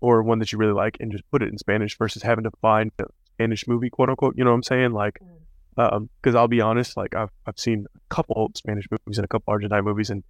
or 0.00 0.22
one 0.22 0.38
that 0.38 0.52
you 0.52 0.58
really 0.58 0.72
like 0.72 0.96
and 1.00 1.10
just 1.10 1.28
put 1.32 1.42
it 1.42 1.48
in 1.48 1.58
Spanish 1.58 1.98
versus 1.98 2.22
having 2.22 2.44
to 2.44 2.52
find 2.62 2.92
a 3.00 3.06
Spanish 3.34 3.66
movie, 3.66 3.90
quote 3.90 4.10
unquote. 4.10 4.34
You 4.36 4.44
know 4.44 4.50
what 4.50 4.56
I'm 4.56 4.62
saying? 4.62 4.92
Like, 4.92 5.20
because 5.76 6.34
um, 6.34 6.36
I'll 6.36 6.48
be 6.48 6.60
honest, 6.60 6.96
like 6.96 7.14
I've 7.14 7.30
I've 7.46 7.58
seen 7.58 7.86
a 7.94 8.14
couple 8.14 8.50
Spanish 8.54 8.86
movies 8.90 9.18
and 9.18 9.24
a 9.24 9.28
couple 9.28 9.52
Argentine 9.52 9.84
movies, 9.84 10.10
and 10.10 10.22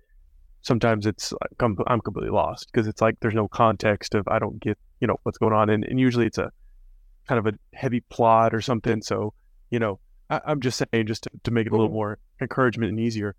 sometimes 0.63 1.07
it's 1.07 1.33
like 1.33 1.51
I'm, 1.61 1.77
I'm 1.87 2.01
completely 2.01 2.31
lost 2.31 2.69
because 2.73 2.87
it's 2.87 3.01
like 3.01 3.17
there's 3.21 3.35
no 3.35 3.49
context 3.49 4.15
of 4.15 4.27
I 4.29 4.39
don't 4.39 4.61
get 4.61 4.79
you 5.01 5.07
know 5.07 5.17
what's 5.23 5.39
going 5.39 5.53
on, 5.53 5.71
and, 5.71 5.85
and 5.85 6.01
usually 6.01 6.27
it's 6.27 6.39
a 6.39 6.51
kind 7.29 7.39
of 7.39 7.47
a 7.47 7.59
heavy 7.77 8.01
plot 8.01 8.55
or 8.55 8.61
something. 8.61 9.03
So 9.03 9.35
you 9.71 9.79
know, 9.79 10.01
I, 10.31 10.41
am 10.47 10.61
just 10.61 10.79
saying 10.79 11.07
just 11.07 11.25
to, 11.25 11.31
to 11.45 11.51
make 11.51 11.67
it 11.67 11.73
a 11.73 11.77
little 11.77 11.89
mm-hmm. 11.89 11.95
more 11.95 12.19
encouragement 12.41 12.91
and 12.91 13.01
easier. 13.01 13.35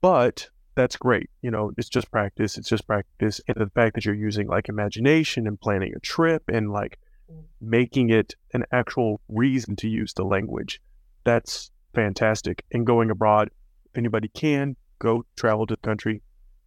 But 0.00 0.48
that's 0.78 0.96
great. 0.96 1.28
You 1.42 1.50
know, 1.50 1.72
it's 1.76 1.88
just 1.88 2.10
practice. 2.10 2.56
It's 2.56 2.68
just 2.68 2.86
practice. 2.86 3.40
And 3.48 3.56
the 3.56 3.70
fact 3.70 3.96
that 3.96 4.04
you're 4.04 4.14
using 4.14 4.46
like 4.46 4.68
imagination 4.68 5.48
and 5.48 5.60
planning 5.60 5.92
a 5.96 6.00
trip 6.00 6.44
and 6.46 6.70
like 6.70 6.98
mm. 7.30 7.42
making 7.60 8.10
it 8.10 8.34
an 8.54 8.64
actual 8.70 9.20
reason 9.28 9.74
to 9.76 9.88
use 9.88 10.12
the 10.14 10.22
language, 10.22 10.80
that's 11.28 11.70
fantastic. 11.94 12.64
And 12.72 12.86
going 12.86 13.10
abroad, 13.10 13.50
if 13.84 13.98
anybody 13.98 14.28
can, 14.28 14.76
go 14.98 15.26
travel 15.36 15.66
to 15.66 15.74
the 15.74 15.86
country. 15.86 16.22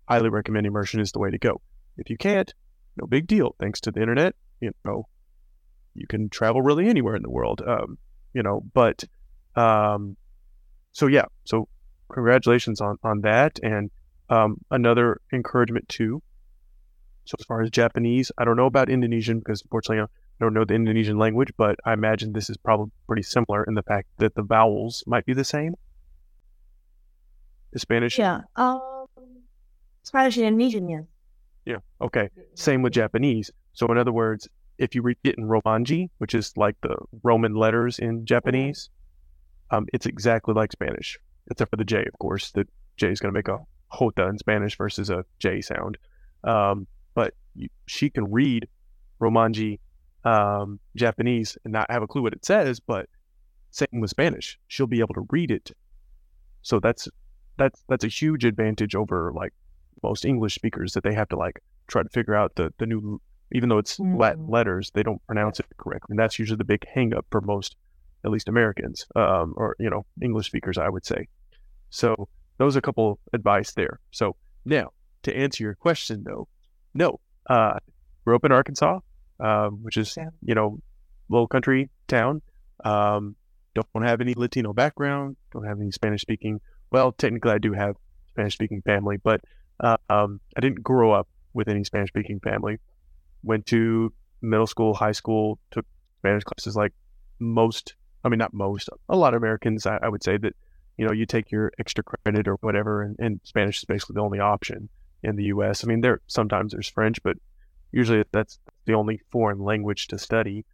Highly 0.07 0.29
recommend 0.29 0.67
immersion 0.67 0.99
is 0.99 1.11
the 1.11 1.19
way 1.19 1.31
to 1.31 1.39
go. 1.39 1.61
If 1.97 2.11
you 2.11 2.17
can't, 2.17 2.53
no 2.95 3.07
big 3.07 3.25
deal. 3.25 3.55
Thanks 3.59 3.81
to 3.81 3.91
the 3.91 4.01
internet, 4.01 4.35
you 4.59 4.71
know, 4.85 5.07
you 5.95 6.05
can 6.05 6.29
travel 6.29 6.61
really 6.61 6.87
anywhere 6.87 7.15
in 7.15 7.23
the 7.23 7.29
world. 7.29 7.63
Um, 7.65 7.97
you 8.33 8.43
know, 8.43 8.61
but 8.73 9.03
um, 9.55 10.15
so 10.91 11.07
yeah, 11.07 11.25
so 11.43 11.67
congratulations 12.13 12.81
on 12.81 12.97
on 13.03 13.21
that, 13.21 13.59
and 13.63 13.89
um, 14.29 14.57
another 14.69 15.21
encouragement 15.33 15.89
too. 15.89 16.21
So 17.25 17.35
as 17.39 17.45
far 17.45 17.61
as 17.61 17.71
Japanese, 17.71 18.31
I 18.37 18.45
don't 18.45 18.57
know 18.57 18.67
about 18.67 18.89
Indonesian 18.89 19.39
because 19.39 19.61
unfortunately 19.63 20.05
don't 20.41 20.53
know 20.53 20.65
the 20.65 20.73
Indonesian 20.73 21.17
language, 21.17 21.53
but 21.57 21.77
I 21.85 21.93
imagine 21.93 22.33
this 22.33 22.49
is 22.49 22.57
probably 22.57 22.91
pretty 23.07 23.23
similar 23.23 23.63
in 23.63 23.75
the 23.75 23.83
fact 23.83 24.07
that 24.17 24.35
the 24.35 24.43
vowels 24.43 25.03
might 25.07 25.25
be 25.25 25.33
the 25.33 25.43
same. 25.43 25.75
The 27.71 27.79
Spanish, 27.79 28.19
yeah, 28.19 28.41
um, 28.57 28.81
Spanish 30.03 30.35
and 30.35 30.45
Indonesian, 30.45 30.89
yeah. 30.89 31.01
Yeah. 31.65 31.77
Okay. 32.01 32.29
Same 32.55 32.81
with 32.81 32.93
Japanese. 32.93 33.51
So 33.73 33.87
in 33.87 33.97
other 33.97 34.11
words, 34.11 34.49
if 34.77 34.95
you 34.95 35.03
read 35.03 35.17
it 35.23 35.35
in 35.37 35.45
Romanji, 35.45 36.09
which 36.17 36.33
is 36.33 36.57
like 36.57 36.75
the 36.81 36.95
Roman 37.23 37.53
letters 37.53 37.99
in 37.99 38.25
Japanese, 38.25 38.89
um, 39.69 39.85
it's 39.93 40.05
exactly 40.05 40.53
like 40.53 40.71
Spanish, 40.71 41.19
except 41.49 41.69
for 41.69 41.77
the 41.77 41.85
J, 41.85 41.99
of 41.99 42.17
course. 42.19 42.51
The 42.51 42.67
J 42.97 43.11
is 43.11 43.19
going 43.19 43.31
to 43.31 43.37
make 43.37 43.47
a 43.47 43.59
jota 43.97 44.27
in 44.27 44.37
Spanish 44.37 44.75
versus 44.75 45.09
a 45.09 45.23
J 45.39 45.61
sound. 45.61 45.97
Um, 46.43 46.87
but 47.13 47.35
you, 47.55 47.69
she 47.85 48.09
can 48.09 48.31
read 48.31 48.67
Romanji 49.21 49.79
um, 50.23 50.79
Japanese 50.95 51.57
and 51.63 51.73
not 51.73 51.89
have 51.89 52.03
a 52.03 52.07
clue 52.07 52.21
what 52.21 52.33
it 52.33 52.45
says, 52.45 52.79
but 52.79 53.07
same 53.71 54.01
with 54.01 54.09
Spanish, 54.09 54.59
she'll 54.67 54.87
be 54.87 54.99
able 54.99 55.13
to 55.15 55.25
read 55.29 55.51
it. 55.51 55.71
So 56.61 56.79
that's 56.79 57.07
that's 57.57 57.83
that's 57.87 58.03
a 58.03 58.09
huge 58.09 58.45
advantage 58.45 58.95
over 58.95 59.31
like 59.35 59.53
most 60.03 60.25
English 60.25 60.55
speakers 60.55 60.93
that 60.93 61.03
they 61.03 61.13
have 61.13 61.29
to 61.29 61.37
like 61.37 61.61
try 61.87 62.03
to 62.03 62.09
figure 62.09 62.35
out 62.35 62.55
the 62.55 62.73
the 62.77 62.85
new 62.85 63.19
even 63.53 63.69
though 63.69 63.77
it's 63.77 63.97
mm-hmm. 63.97 64.17
Latin 64.17 64.47
letters, 64.47 64.91
they 64.93 65.03
don't 65.03 65.25
pronounce 65.27 65.59
it 65.59 65.65
correctly. 65.77 66.07
And 66.11 66.19
that's 66.19 66.39
usually 66.39 66.57
the 66.57 66.63
big 66.63 66.85
hangup 66.95 67.23
for 67.31 67.41
most, 67.41 67.75
at 68.23 68.31
least 68.31 68.47
Americans, 68.47 69.05
um, 69.15 69.53
or 69.57 69.75
you 69.79 69.89
know, 69.89 70.05
English 70.21 70.47
speakers, 70.47 70.77
I 70.77 70.89
would 70.89 71.05
say. 71.05 71.27
So 71.89 72.29
those 72.57 72.75
are 72.75 72.79
a 72.79 72.83
couple 72.83 73.11
of 73.11 73.17
advice 73.33 73.73
there. 73.73 73.99
So 74.11 74.35
now 74.65 74.91
to 75.23 75.35
answer 75.35 75.63
your 75.63 75.75
question 75.75 76.23
though, 76.23 76.47
no, 76.93 77.19
uh, 77.47 77.79
grew 78.25 78.35
up 78.35 78.45
in 78.45 78.51
Arkansas, 78.51 78.99
um, 79.41 79.79
which 79.83 79.97
is 79.97 80.15
yeah. 80.15 80.29
you 80.43 80.55
know, 80.55 80.79
little 81.29 81.47
country 81.47 81.89
town. 82.07 82.41
Um, 82.83 83.35
don't 83.73 84.03
have 84.03 84.21
any 84.21 84.33
Latino 84.33 84.73
background. 84.73 85.37
Don't 85.51 85.65
have 85.65 85.79
any 85.79 85.91
Spanish 85.91 86.21
speaking. 86.21 86.59
Well, 86.91 87.11
technically, 87.13 87.51
I 87.51 87.57
do 87.57 87.73
have 87.73 87.95
Spanish 88.29 88.53
speaking 88.53 88.81
family, 88.81 89.17
but 89.17 89.41
uh, 89.79 89.97
um, 90.09 90.39
I 90.57 90.59
didn't 90.59 90.83
grow 90.83 91.11
up 91.11 91.27
with 91.53 91.67
any 91.67 91.83
Spanish 91.83 92.09
speaking 92.09 92.39
family. 92.39 92.79
Went 93.43 93.65
to 93.67 94.13
middle 94.41 94.67
school, 94.67 94.93
high 94.93 95.11
school, 95.13 95.57
took 95.71 95.85
Spanish 96.19 96.43
classes 96.43 96.75
like 96.75 96.93
most, 97.39 97.95
I 98.23 98.29
mean, 98.29 98.39
not 98.39 98.53
most, 98.53 98.89
a 99.09 99.15
lot 99.15 99.33
of 99.33 99.41
Americans, 99.41 99.85
I, 99.85 99.97
I 100.01 100.09
would 100.09 100.23
say 100.23 100.37
that, 100.37 100.53
you 100.97 101.05
know, 101.05 101.13
you 101.13 101.25
take 101.25 101.51
your 101.51 101.71
extra 101.79 102.03
credit 102.03 102.47
or 102.47 102.55
whatever, 102.61 103.01
and, 103.01 103.15
and 103.19 103.39
Spanish 103.43 103.77
is 103.79 103.85
basically 103.85 104.15
the 104.15 104.21
only 104.21 104.39
option 104.39 104.89
in 105.23 105.35
the 105.35 105.45
US. 105.45 105.83
I 105.83 105.87
mean, 105.87 106.01
there 106.01 106.21
sometimes 106.27 106.73
there's 106.73 106.89
French, 106.89 107.21
but 107.23 107.37
usually 107.91 108.23
that's 108.31 108.59
the 108.85 108.93
only 108.93 109.21
foreign 109.31 109.59
language 109.59 110.07
to 110.07 110.17
study. 110.17 110.65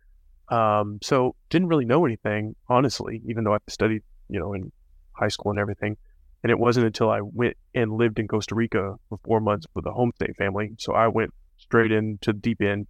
Um, 0.50 1.00
so 1.02 1.36
didn't 1.50 1.68
really 1.68 1.86
know 1.86 2.06
anything, 2.06 2.56
honestly, 2.70 3.22
even 3.28 3.44
though 3.44 3.54
I 3.54 3.58
studied, 3.68 4.04
you 4.30 4.40
know, 4.40 4.54
in 4.54 4.72
high 5.12 5.28
school 5.28 5.52
and 5.52 5.60
everything. 5.60 5.98
And 6.44 6.52
it 6.52 6.60
wasn't 6.60 6.86
until 6.86 7.10
I 7.10 7.22
went 7.22 7.58
and 7.74 7.92
lived 7.92 8.20
in 8.20 8.28
Costa 8.28 8.56
Rica 8.56 8.96
for 9.10 9.20
four 9.26 9.42
months 9.42 9.66
with 9.74 9.86
a 9.86 9.92
homestay 9.92 10.36
family. 10.36 10.72
So 10.78 10.94
I 10.94 11.08
went 11.08 11.34
straight 11.58 11.92
into 11.92 12.32
the 12.32 12.40
deep 12.40 12.62
end. 12.62 12.88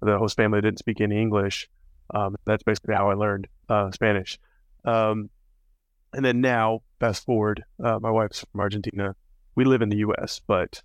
The 0.00 0.18
host 0.18 0.36
family 0.36 0.60
didn't 0.60 0.78
speak 0.78 1.00
any 1.00 1.20
English. 1.20 1.68
Um, 2.14 2.36
that's 2.44 2.62
basically 2.62 2.94
how 2.94 3.10
I 3.10 3.14
learned 3.14 3.48
uh, 3.68 3.90
Spanish. 3.90 4.38
Um, 4.84 5.30
and 6.12 6.24
then 6.24 6.40
now, 6.40 6.82
fast 6.98 7.24
forward, 7.24 7.64
uh, 7.82 7.98
my 8.00 8.10
wife's 8.10 8.44
from 8.50 8.60
Argentina. 8.60 9.14
We 9.54 9.64
live 9.64 9.82
in 9.82 9.88
the 9.88 9.98
U.S., 9.98 10.40
but 10.46 10.82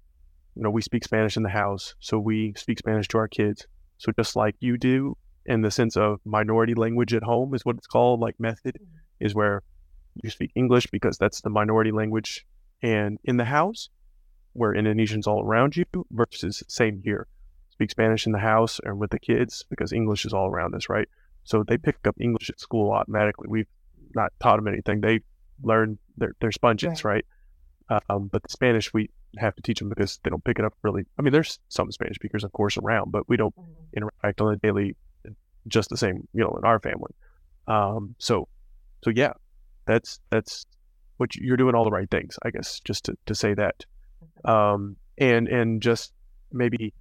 you 0.55 0.63
know 0.63 0.69
we 0.69 0.81
speak 0.81 1.03
Spanish 1.03 1.37
in 1.37 1.43
the 1.43 1.49
house, 1.49 1.95
so 1.99 2.19
we 2.19 2.53
speak 2.55 2.79
Spanish 2.79 3.07
to 3.09 3.17
our 3.17 3.27
kids. 3.27 3.65
So 3.97 4.11
just 4.11 4.35
like 4.35 4.55
you 4.59 4.77
do, 4.77 5.17
in 5.45 5.61
the 5.61 5.71
sense 5.71 5.95
of 5.95 6.19
minority 6.25 6.73
language 6.73 7.13
at 7.13 7.23
home 7.23 7.53
is 7.53 7.63
what 7.63 7.77
it's 7.77 7.87
called, 7.87 8.19
like 8.19 8.39
method, 8.39 8.79
is 9.19 9.35
where 9.35 9.61
you 10.21 10.29
speak 10.29 10.51
English 10.55 10.87
because 10.87 11.17
that's 11.17 11.41
the 11.41 11.49
minority 11.49 11.91
language. 11.91 12.45
And 12.81 13.19
in 13.23 13.37
the 13.37 13.45
house, 13.45 13.89
where 14.53 14.73
Indonesians 14.73 15.27
all 15.27 15.43
around 15.43 15.75
you, 15.75 15.85
versus 16.11 16.63
same 16.67 17.01
here. 17.03 17.27
Speak 17.71 17.91
Spanish 17.91 18.25
in 18.25 18.31
the 18.31 18.39
house 18.39 18.79
and 18.83 18.99
with 18.99 19.11
the 19.11 19.19
kids 19.19 19.65
because 19.69 19.91
English 19.91 20.25
is 20.25 20.33
all 20.33 20.47
around 20.47 20.73
us, 20.75 20.87
right? 20.89 21.07
So 21.43 21.63
they 21.63 21.77
pick 21.77 21.97
up 22.07 22.15
English 22.19 22.49
at 22.49 22.59
school 22.59 22.91
automatically. 22.91 23.47
We've 23.49 23.67
not 24.15 24.31
taught 24.39 24.55
them 24.55 24.67
anything. 24.67 25.01
They 25.01 25.19
learn, 25.61 25.99
they're, 26.17 26.33
they're 26.39 26.53
sponges, 26.53 27.03
right? 27.03 27.25
right? 27.89 28.01
Um, 28.09 28.29
but 28.31 28.43
the 28.43 28.49
Spanish, 28.49 28.93
we 28.93 29.09
have 29.39 29.55
to 29.55 29.61
teach 29.61 29.79
them 29.79 29.89
because 29.89 30.19
they 30.23 30.29
don't 30.29 30.43
pick 30.43 30.59
it 30.59 30.65
up 30.65 30.73
really. 30.81 31.05
I 31.17 31.21
mean, 31.21 31.33
there's 31.33 31.59
some 31.69 31.91
Spanish 31.91 32.15
speakers, 32.15 32.43
of 32.43 32.51
course, 32.51 32.77
around, 32.77 33.11
but 33.11 33.27
we 33.27 33.37
don't 33.37 33.55
mm-hmm. 33.55 33.97
interact 33.97 34.41
on 34.41 34.53
a 34.53 34.57
daily, 34.57 34.95
just 35.67 35.89
the 35.89 35.97
same, 35.97 36.27
you 36.33 36.41
know, 36.41 36.55
in 36.57 36.65
our 36.65 36.79
family. 36.79 37.11
Um, 37.67 38.15
so, 38.19 38.47
so 39.03 39.09
yeah, 39.09 39.33
that's 39.85 40.19
that's 40.29 40.65
what 41.17 41.35
you're 41.35 41.57
doing 41.57 41.75
all 41.75 41.83
the 41.83 41.91
right 41.91 42.09
things, 42.09 42.37
I 42.43 42.49
guess, 42.49 42.79
just 42.83 43.05
to, 43.05 43.17
to 43.25 43.35
say 43.35 43.53
that. 43.53 43.85
Um, 44.43 44.97
and 45.17 45.47
and 45.47 45.81
just 45.81 46.13
maybe, 46.51 46.93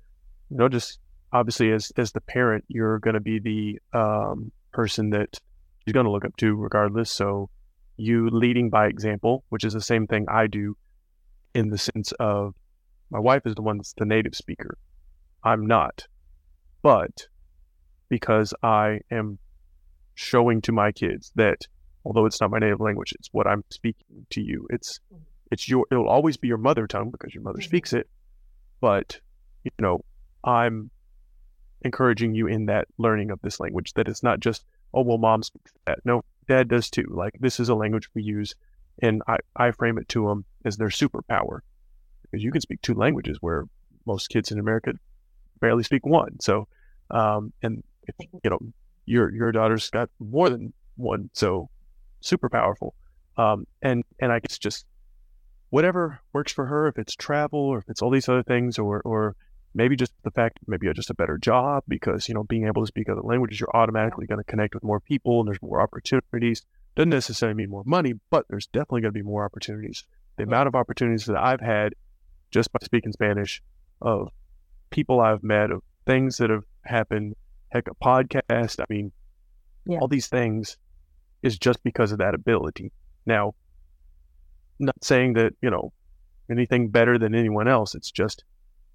you 0.50 0.56
know, 0.56 0.68
just 0.68 0.98
obviously 1.32 1.72
as 1.72 1.92
as 1.96 2.12
the 2.12 2.20
parent, 2.20 2.64
you're 2.68 2.98
going 2.98 3.14
to 3.14 3.20
be 3.20 3.38
the 3.38 3.98
um, 3.98 4.52
person 4.72 5.10
that 5.10 5.38
she's 5.84 5.92
going 5.92 6.06
to 6.06 6.12
look 6.12 6.24
up 6.24 6.36
to 6.36 6.54
regardless. 6.54 7.10
So 7.10 7.50
you 7.96 8.28
leading 8.30 8.70
by 8.70 8.86
example, 8.86 9.44
which 9.48 9.64
is 9.64 9.72
the 9.72 9.80
same 9.80 10.06
thing 10.06 10.26
I 10.28 10.46
do 10.46 10.76
in 11.54 11.70
the 11.70 11.78
sense 11.78 12.12
of 12.18 12.54
my 13.10 13.18
wife 13.18 13.42
is 13.46 13.54
the 13.54 13.62
one 13.62 13.76
that's 13.76 13.94
the 13.94 14.04
native 14.04 14.34
speaker. 14.34 14.76
I'm 15.42 15.66
not. 15.66 16.06
But 16.82 17.28
because 18.08 18.52
I 18.62 19.00
am 19.10 19.38
showing 20.14 20.60
to 20.62 20.72
my 20.72 20.92
kids 20.92 21.32
that 21.36 21.66
although 22.04 22.26
it's 22.26 22.40
not 22.40 22.50
my 22.50 22.58
native 22.58 22.80
language, 22.80 23.12
it's 23.18 23.28
what 23.32 23.46
I'm 23.46 23.64
speaking 23.70 24.26
to 24.30 24.40
you. 24.40 24.66
It's 24.70 25.00
mm-hmm. 25.12 25.22
it's 25.50 25.68
your 25.68 25.86
it'll 25.90 26.08
always 26.08 26.36
be 26.36 26.48
your 26.48 26.58
mother 26.58 26.86
tongue 26.86 27.10
because 27.10 27.34
your 27.34 27.42
mother 27.42 27.58
mm-hmm. 27.58 27.68
speaks 27.68 27.92
it, 27.92 28.08
but 28.80 29.20
you 29.64 29.70
know, 29.78 30.04
I'm 30.44 30.90
encouraging 31.82 32.34
you 32.34 32.46
in 32.46 32.66
that 32.66 32.88
learning 32.98 33.30
of 33.30 33.40
this 33.42 33.60
language 33.60 33.92
that 33.94 34.08
it's 34.08 34.22
not 34.22 34.40
just 34.40 34.64
oh 34.92 35.02
well 35.02 35.18
mom 35.18 35.42
speaks 35.42 35.72
that. 35.86 36.00
No, 36.04 36.22
dad 36.48 36.68
does 36.68 36.90
too. 36.90 37.06
Like 37.10 37.34
this 37.40 37.60
is 37.60 37.68
a 37.68 37.74
language 37.74 38.08
we 38.14 38.22
use 38.22 38.54
and 39.02 39.22
I, 39.26 39.38
I 39.56 39.70
frame 39.72 39.98
it 39.98 40.08
to 40.10 40.28
them 40.28 40.44
as 40.64 40.76
their 40.76 40.88
superpower 40.88 41.60
because 42.22 42.42
you 42.42 42.50
can 42.50 42.60
speak 42.60 42.80
two 42.82 42.94
languages 42.94 43.38
where 43.40 43.64
most 44.06 44.28
kids 44.28 44.50
in 44.50 44.58
America 44.58 44.92
barely 45.60 45.82
speak 45.82 46.04
one. 46.06 46.40
So 46.40 46.68
um, 47.10 47.52
and 47.62 47.82
if, 48.06 48.14
you 48.42 48.50
know 48.50 48.58
your 49.06 49.30
your 49.32 49.52
daughter's 49.52 49.90
got 49.90 50.10
more 50.18 50.48
than 50.48 50.72
one, 50.96 51.30
so 51.32 51.68
super 52.20 52.48
powerful. 52.48 52.94
Um, 53.36 53.66
and 53.82 54.04
and 54.20 54.32
I 54.32 54.40
guess 54.40 54.58
just 54.58 54.86
whatever 55.70 56.20
works 56.32 56.52
for 56.52 56.66
her, 56.66 56.88
if 56.88 56.98
it's 56.98 57.14
travel 57.14 57.60
or 57.60 57.78
if 57.78 57.88
it's 57.88 58.02
all 58.02 58.10
these 58.10 58.28
other 58.28 58.42
things, 58.42 58.78
or 58.78 59.02
or 59.04 59.36
maybe 59.74 59.96
just 59.96 60.12
the 60.22 60.30
fact 60.30 60.58
maybe 60.66 60.90
just 60.94 61.10
a 61.10 61.14
better 61.14 61.36
job 61.36 61.82
because 61.88 62.28
you 62.28 62.34
know 62.34 62.44
being 62.44 62.66
able 62.66 62.82
to 62.82 62.86
speak 62.86 63.08
other 63.08 63.22
languages, 63.22 63.60
you're 63.60 63.76
automatically 63.76 64.26
going 64.26 64.38
to 64.38 64.44
connect 64.44 64.74
with 64.74 64.82
more 64.82 65.00
people 65.00 65.40
and 65.40 65.48
there's 65.48 65.62
more 65.62 65.80
opportunities. 65.80 66.62
Doesn't 66.96 67.10
necessarily 67.10 67.56
mean 67.56 67.70
more 67.70 67.82
money, 67.84 68.14
but 68.30 68.46
there's 68.48 68.66
definitely 68.66 69.02
going 69.02 69.12
to 69.12 69.18
be 69.18 69.22
more 69.22 69.44
opportunities. 69.44 70.04
The 70.36 70.44
amount 70.44 70.68
of 70.68 70.74
opportunities 70.74 71.26
that 71.26 71.36
I've 71.36 71.60
had 71.60 71.94
just 72.50 72.72
by 72.72 72.78
speaking 72.82 73.12
Spanish, 73.12 73.62
of 74.00 74.28
people 74.90 75.20
I've 75.20 75.42
met, 75.42 75.70
of 75.70 75.82
things 76.06 76.36
that 76.38 76.50
have 76.50 76.64
happened, 76.84 77.34
heck, 77.70 77.88
a 77.88 77.94
podcast. 77.94 78.80
I 78.80 78.84
mean, 78.88 79.10
yeah. 79.86 79.98
all 79.98 80.08
these 80.08 80.28
things 80.28 80.76
is 81.42 81.58
just 81.58 81.82
because 81.82 82.12
of 82.12 82.18
that 82.18 82.34
ability. 82.34 82.92
Now, 83.26 83.54
not 84.78 85.02
saying 85.02 85.34
that, 85.34 85.54
you 85.60 85.70
know, 85.70 85.92
anything 86.50 86.90
better 86.90 87.18
than 87.18 87.34
anyone 87.34 87.68
else. 87.68 87.94
It's 87.94 88.10
just 88.10 88.44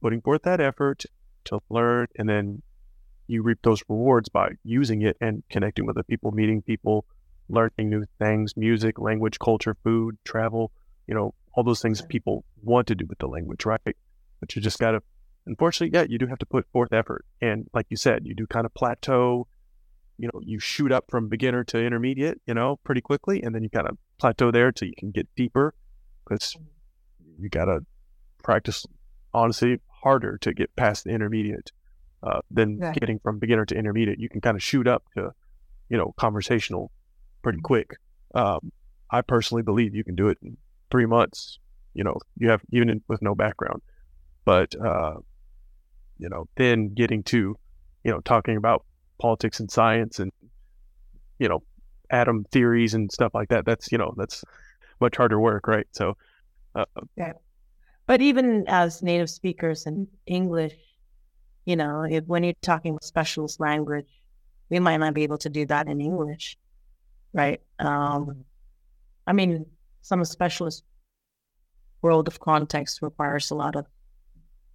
putting 0.01 0.21
forth 0.21 0.43
that 0.43 0.62
effort 0.62 1.03
to 1.45 1.59
learn 1.69 2.07
and 2.17 2.29
then 2.29 2.62
you 3.27 3.43
reap 3.43 3.59
those 3.62 3.83
rewards 3.88 4.29
by 4.29 4.49
using 4.63 5.03
it 5.03 5.17
and 5.21 5.43
connecting 5.49 5.85
with 5.85 5.95
the 5.95 6.03
people, 6.03 6.31
meeting 6.31 6.62
people, 6.62 7.05
learning 7.49 7.89
new 7.89 8.05
things, 8.19 8.55
music, 8.55 8.99
language, 8.99 9.39
culture, 9.39 9.75
food, 9.83 10.17
travel, 10.23 10.71
you 11.07 11.15
know, 11.15 11.33
all 11.53 11.63
those 11.63 11.81
things 11.81 12.01
people 12.03 12.43
want 12.62 12.88
to 12.88 12.95
do 12.95 13.05
with 13.07 13.17
the 13.17 13.27
language, 13.27 13.65
right? 13.65 13.81
But 14.39 14.55
you 14.55 14.62
just 14.62 14.79
got 14.79 14.91
to, 14.91 15.01
unfortunately, 15.45 15.97
yeah, 15.97 16.05
you 16.07 16.17
do 16.17 16.27
have 16.27 16.39
to 16.39 16.45
put 16.45 16.65
forth 16.71 16.93
effort. 16.93 17.25
And 17.41 17.67
like 17.73 17.88
you 17.89 17.97
said, 17.97 18.25
you 18.25 18.35
do 18.35 18.47
kind 18.47 18.65
of 18.65 18.73
plateau, 18.73 19.47
you 20.17 20.29
know, 20.31 20.41
you 20.43 20.59
shoot 20.59 20.91
up 20.91 21.05
from 21.09 21.27
beginner 21.27 21.63
to 21.65 21.83
intermediate, 21.83 22.39
you 22.45 22.53
know, 22.53 22.77
pretty 22.83 23.01
quickly. 23.01 23.41
And 23.41 23.55
then 23.55 23.63
you 23.63 23.69
kind 23.69 23.88
of 23.88 23.97
plateau 24.19 24.51
there 24.51 24.71
till 24.71 24.88
you 24.88 24.93
can 24.97 25.12
get 25.12 25.27
deeper 25.35 25.73
because 26.23 26.55
you 27.39 27.49
got 27.49 27.65
to 27.65 27.85
practice, 28.43 28.85
honestly, 29.33 29.79
harder 30.03 30.38
to 30.39 30.53
get 30.53 30.75
past 30.75 31.05
the 31.05 31.09
intermediate 31.09 31.71
uh, 32.21 32.41
than 32.51 32.77
yeah. 32.77 32.93
getting 32.93 33.19
from 33.19 33.39
beginner 33.39 33.65
to 33.65 33.75
intermediate. 33.75 34.19
You 34.19 34.29
can 34.29 34.41
kind 34.41 34.55
of 34.55 34.63
shoot 34.63 34.88
up 34.88 35.03
to, 35.15 35.31
you 35.89 35.97
know, 35.97 36.13
conversational 36.17 36.91
pretty 37.41 37.60
quick. 37.62 37.95
Um, 38.36 38.71
I 39.12 39.21
personally 39.21 39.63
believe 39.63 39.95
you 39.95 40.04
can 40.04 40.15
do 40.15 40.30
it 40.30 40.38
in 40.41 40.58
three 40.91 41.06
months. 41.06 41.60
You 41.93 42.04
know, 42.04 42.17
you 42.38 42.49
have 42.49 42.62
even 42.71 42.89
in, 42.89 43.02
with 43.08 43.21
no 43.21 43.36
background, 43.36 43.82
but 44.45 44.73
uh, 44.80 45.15
you 46.17 46.30
know, 46.30 46.47
then 46.56 46.93
getting 46.93 47.23
to, 47.23 47.58
you 48.04 48.12
know, 48.12 48.19
talking 48.19 48.58
about 48.58 48.86
politics 49.19 49.60
and 49.60 49.69
science 49.69 50.19
and 50.19 50.32
you 51.39 51.47
know, 51.47 51.63
atom 52.12 52.45
theories 52.52 52.93
and 52.93 53.12
stuff 53.12 53.34
like 53.34 53.49
that. 53.49 53.65
That's 53.65 53.91
you 53.91 53.97
know, 53.97 54.13
that's 54.17 54.43
much 54.99 55.17
harder 55.17 55.39
work, 55.39 55.67
right? 55.67 55.88
So, 55.91 56.17
uh, 56.75 56.86
yeah. 57.15 57.34
But 58.06 58.21
even 58.21 58.65
as 58.67 59.02
native 59.02 59.30
speakers 59.30 59.86
in 59.86 60.08
English, 60.25 60.75
you 61.65 61.75
know, 61.75 62.04
if, 62.10 62.25
when 62.25 62.43
you're 62.43 62.54
talking 62.62 62.97
specialist 63.02 63.60
language, 63.60 64.08
we 64.69 64.80
might 64.80 64.97
not 64.97 65.13
be 65.13 65.23
able 65.23 65.38
to 65.39 65.49
do 65.49 65.65
that 65.67 65.88
in 65.88 66.02
English, 66.02 66.58
right? 67.33 67.61
Um, 67.79 68.45
I 69.27 69.33
mean, 69.33 69.65
some 70.01 70.23
specialist 70.25 70.83
world 72.01 72.27
of 72.27 72.39
context 72.39 73.01
requires 73.01 73.51
a 73.51 73.55
lot 73.55 73.75
of 73.75 73.85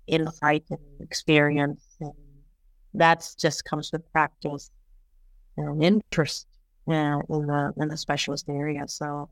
insight 0.07 0.65
and 0.71 0.79
experience. 1.01 1.83
And 2.01 2.13
that's 2.93 3.35
just 3.35 3.65
comes 3.65 3.91
with 3.93 4.11
practice 4.13 4.71
and 5.57 5.83
interest 5.83 6.47
uh, 6.89 7.21
in 7.29 7.47
the 7.47 7.73
in 7.77 7.89
the 7.89 7.97
specialist 7.97 8.49
area. 8.49 8.87
So 8.87 9.31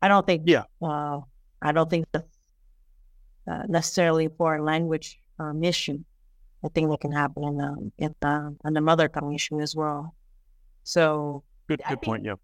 I 0.00 0.08
don't 0.08 0.26
think 0.26 0.42
yeah 0.46 0.64
uh, 0.82 1.20
I 1.62 1.72
don't 1.72 1.90
think 1.90 2.06
that's 2.12 2.38
uh, 3.50 3.62
necessarily 3.68 4.28
for 4.36 4.56
a 4.56 4.62
language 4.62 5.18
um, 5.38 5.64
issue. 5.64 5.98
I 6.64 6.68
think 6.68 6.90
that 6.90 7.00
can 7.00 7.12
happen 7.12 7.44
in 7.44 7.56
the 7.56 7.92
in 7.98 8.14
the, 8.20 8.56
in 8.64 8.72
the 8.74 8.80
mother 8.80 9.08
tongue 9.08 9.34
issue 9.34 9.60
as 9.60 9.74
well. 9.74 10.14
So 10.84 11.44
good 11.68 11.82
good 11.88 12.02
point. 12.02 12.24
Yeah. 12.24 12.34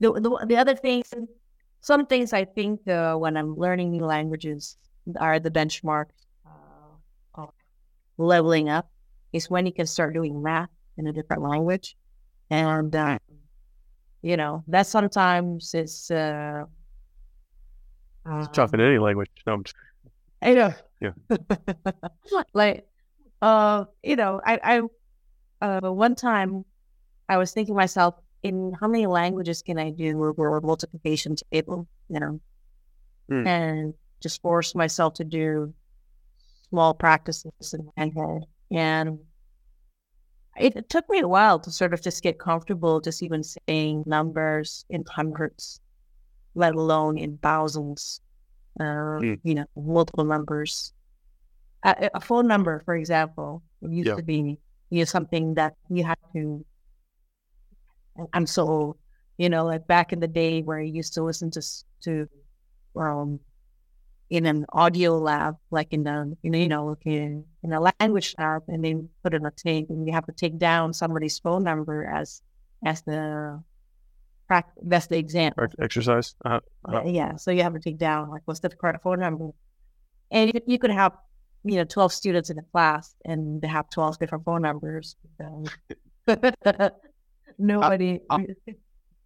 The, 0.00 0.12
the 0.12 0.46
the 0.46 0.56
other 0.56 0.74
thing 0.74 1.02
some 1.80 2.06
things 2.06 2.32
I 2.32 2.44
think 2.44 2.86
uh, 2.88 3.14
when 3.16 3.36
I'm 3.36 3.56
learning 3.56 3.90
new 3.90 4.04
languages 4.04 4.76
are 5.18 5.40
the 5.40 5.50
benchmark 5.50 6.06
uh, 6.46 7.40
of 7.42 7.50
leveling 8.18 8.68
up 8.68 8.90
is 9.32 9.48
when 9.48 9.66
you 9.66 9.72
can 9.72 9.86
start 9.86 10.14
doing 10.14 10.42
math 10.42 10.68
in 10.98 11.06
a 11.06 11.12
different 11.12 11.42
language. 11.42 11.96
And, 12.50 12.94
uh, 12.94 13.18
you 14.22 14.36
know, 14.36 14.64
that 14.68 14.86
sometimes 14.86 15.74
is. 15.74 16.10
Uh, 16.10 16.64
it's 18.32 18.48
tough 18.52 18.74
in 18.74 18.80
any 18.80 18.98
language. 18.98 19.30
No, 19.46 19.54
I'm 19.54 19.64
just... 19.64 19.76
I 20.42 20.54
know. 20.54 20.74
Yeah. 21.00 21.12
like, 22.52 22.86
uh, 23.40 23.86
you 24.02 24.16
know, 24.16 24.40
I, 24.44 24.82
I, 25.62 25.66
uh, 25.66 25.90
one 25.90 26.14
time 26.14 26.64
I 27.28 27.38
was 27.38 27.52
thinking 27.52 27.74
myself, 27.74 28.16
in 28.42 28.72
how 28.80 28.88
many 28.88 29.06
languages 29.06 29.62
can 29.62 29.78
I 29.78 29.90
do 29.90 30.18
or, 30.18 30.60
multiplication 30.60 31.36
table, 31.52 31.86
you 32.08 32.20
know, 32.20 32.40
mm. 33.30 33.46
and 33.46 33.94
just 34.20 34.40
force 34.42 34.74
myself 34.74 35.14
to 35.14 35.24
do 35.24 35.74
small 36.68 36.94
practices 36.94 37.74
in 37.74 37.90
my 37.96 38.12
head. 38.16 38.46
And 38.70 39.18
it, 40.58 40.76
it, 40.76 40.88
took 40.88 41.08
me 41.08 41.20
a 41.20 41.28
while 41.28 41.58
to 41.60 41.70
sort 41.70 41.92
of 41.94 42.02
just 42.02 42.22
get 42.22 42.38
comfortable 42.38 43.00
just 43.00 43.22
even 43.22 43.42
saying 43.42 44.04
numbers 44.06 44.84
in 44.88 45.04
hundreds, 45.08 45.80
let 46.54 46.74
alone 46.74 47.18
in 47.18 47.38
thousands, 47.38 48.20
uh, 48.78 49.20
mm. 49.20 49.38
you 49.42 49.54
know, 49.54 49.66
multiple 49.76 50.24
numbers. 50.24 50.92
A, 51.82 52.10
a, 52.14 52.20
phone 52.20 52.46
number, 52.46 52.80
for 52.84 52.94
example, 52.94 53.62
used 53.80 54.08
yeah. 54.08 54.16
to 54.16 54.22
be 54.22 54.58
you 54.90 54.98
know, 54.98 55.04
something 55.04 55.54
that 55.54 55.74
you 55.88 56.04
had 56.04 56.18
to 56.34 56.64
I'm 58.32 58.46
so, 58.46 58.96
you 59.38 59.48
know, 59.48 59.64
like 59.64 59.86
back 59.86 60.12
in 60.12 60.20
the 60.20 60.28
day 60.28 60.62
where 60.62 60.78
I 60.78 60.84
used 60.84 61.14
to 61.14 61.22
listen 61.22 61.50
to 61.52 61.62
to 62.04 62.28
um 62.96 63.40
in 64.30 64.46
an 64.46 64.64
audio 64.72 65.18
lab, 65.18 65.56
like 65.70 65.92
in 65.92 66.04
the 66.04 66.36
you 66.42 66.50
know, 66.50 66.58
you 66.58 66.68
know, 66.68 66.96
in 67.04 67.44
in 67.62 67.72
a 67.72 67.80
language 67.80 68.34
lab, 68.38 68.62
and 68.68 68.84
then 68.84 69.08
put 69.22 69.34
in 69.34 69.44
a 69.44 69.50
tape, 69.50 69.90
and 69.90 70.06
you 70.06 70.12
have 70.12 70.26
to 70.26 70.32
take 70.32 70.58
down 70.58 70.92
somebody's 70.92 71.38
phone 71.38 71.64
number 71.64 72.04
as 72.04 72.42
as 72.84 73.02
the 73.02 73.62
that's 74.82 75.06
the 75.06 75.16
exam 75.16 75.52
exercise. 75.80 76.34
Uh-huh. 76.44 76.60
Uh-huh. 76.84 77.02
Yeah, 77.06 77.36
so 77.36 77.50
you 77.50 77.62
have 77.62 77.74
to 77.74 77.80
take 77.80 77.98
down 77.98 78.30
like 78.30 78.42
what's 78.46 78.60
the 78.60 78.68
correct 78.68 79.02
phone 79.02 79.20
number, 79.20 79.50
and 80.30 80.52
you, 80.54 80.60
you 80.66 80.78
could 80.78 80.90
have 80.90 81.12
you 81.64 81.76
know 81.76 81.84
twelve 81.84 82.12
students 82.12 82.50
in 82.50 82.58
a 82.58 82.62
class, 82.62 83.14
and 83.24 83.60
they 83.62 83.68
have 83.68 83.90
twelve 83.90 84.18
different 84.18 84.44
phone 84.44 84.62
numbers. 84.62 85.16
Nobody. 87.60 88.20
I, 88.30 88.36
I, 88.36 88.74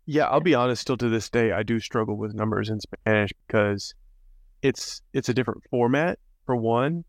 yeah, 0.07 0.25
I'll 0.25 0.41
be 0.41 0.55
honest. 0.55 0.83
Still 0.83 0.97
to 0.99 1.09
this 1.09 1.31
day, 1.31 1.53
I 1.53 1.63
do 1.63 1.81
struggle 1.81 2.17
with 2.17 2.35
numbers 2.35 2.69
in 2.69 2.81
Spanish 2.81 3.33
because 3.47 3.95
it's 4.63 5.03
it's 5.13 5.29
a 5.29 5.35
different 5.35 5.63
format 5.71 6.19
for 6.45 6.57
one, 6.57 7.05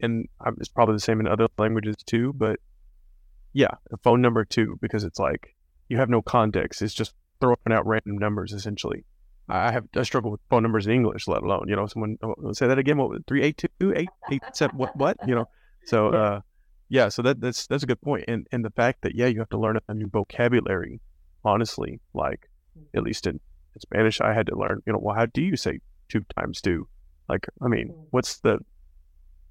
and 0.00 0.28
it's 0.58 0.68
probably 0.68 0.94
the 0.94 1.00
same 1.00 1.20
in 1.20 1.26
other 1.26 1.48
languages 1.58 1.96
too. 2.06 2.32
But 2.32 2.60
yeah, 3.52 3.74
a 3.92 3.96
phone 3.98 4.22
number 4.22 4.44
too, 4.44 4.78
because 4.80 5.04
it's 5.04 5.18
like 5.18 5.54
you 5.88 5.96
have 5.98 6.08
no 6.08 6.22
context. 6.22 6.80
It's 6.80 6.94
just 6.94 7.14
throwing 7.40 7.56
out 7.70 7.86
random 7.86 8.18
numbers 8.18 8.52
essentially. 8.52 9.04
I 9.48 9.72
have 9.72 9.86
I 9.96 10.02
struggle 10.02 10.30
with 10.30 10.40
phone 10.50 10.62
numbers 10.62 10.86
in 10.86 10.92
English, 10.92 11.26
let 11.26 11.42
alone 11.42 11.64
you 11.68 11.76
know 11.76 11.86
someone 11.86 12.18
oh, 12.22 12.52
say 12.52 12.66
that 12.68 12.78
again. 12.78 12.98
What 12.98 13.26
three 13.26 13.42
eight 13.42 13.64
two 13.78 13.92
eight 13.94 14.10
eight 14.30 14.42
seven 14.52 14.76
what 14.76 14.94
what 14.96 15.16
you 15.26 15.34
know? 15.34 15.48
So 15.86 16.08
uh, 16.08 16.40
yeah, 16.88 17.08
so 17.08 17.22
that 17.22 17.40
that's 17.40 17.66
that's 17.66 17.82
a 17.82 17.86
good 17.86 18.00
point, 18.00 18.24
and 18.28 18.46
and 18.52 18.64
the 18.64 18.70
fact 18.70 19.02
that 19.02 19.14
yeah, 19.14 19.26
you 19.26 19.38
have 19.40 19.50
to 19.50 19.58
learn 19.58 19.78
a 19.88 19.94
new 19.94 20.08
vocabulary. 20.08 21.00
Honestly, 21.44 22.00
like 22.14 22.48
at 22.94 23.02
least 23.02 23.26
in, 23.26 23.34
in 23.34 23.80
Spanish, 23.80 24.20
I 24.20 24.32
had 24.32 24.46
to 24.46 24.56
learn. 24.56 24.82
You 24.86 24.92
know, 24.92 24.98
well, 25.00 25.14
how 25.14 25.26
do 25.26 25.42
you 25.42 25.56
say 25.56 25.80
two 26.08 26.24
times 26.36 26.60
two? 26.60 26.88
Like, 27.28 27.46
I 27.62 27.68
mean, 27.68 27.88
mm. 27.88 28.06
what's 28.10 28.38
the 28.38 28.58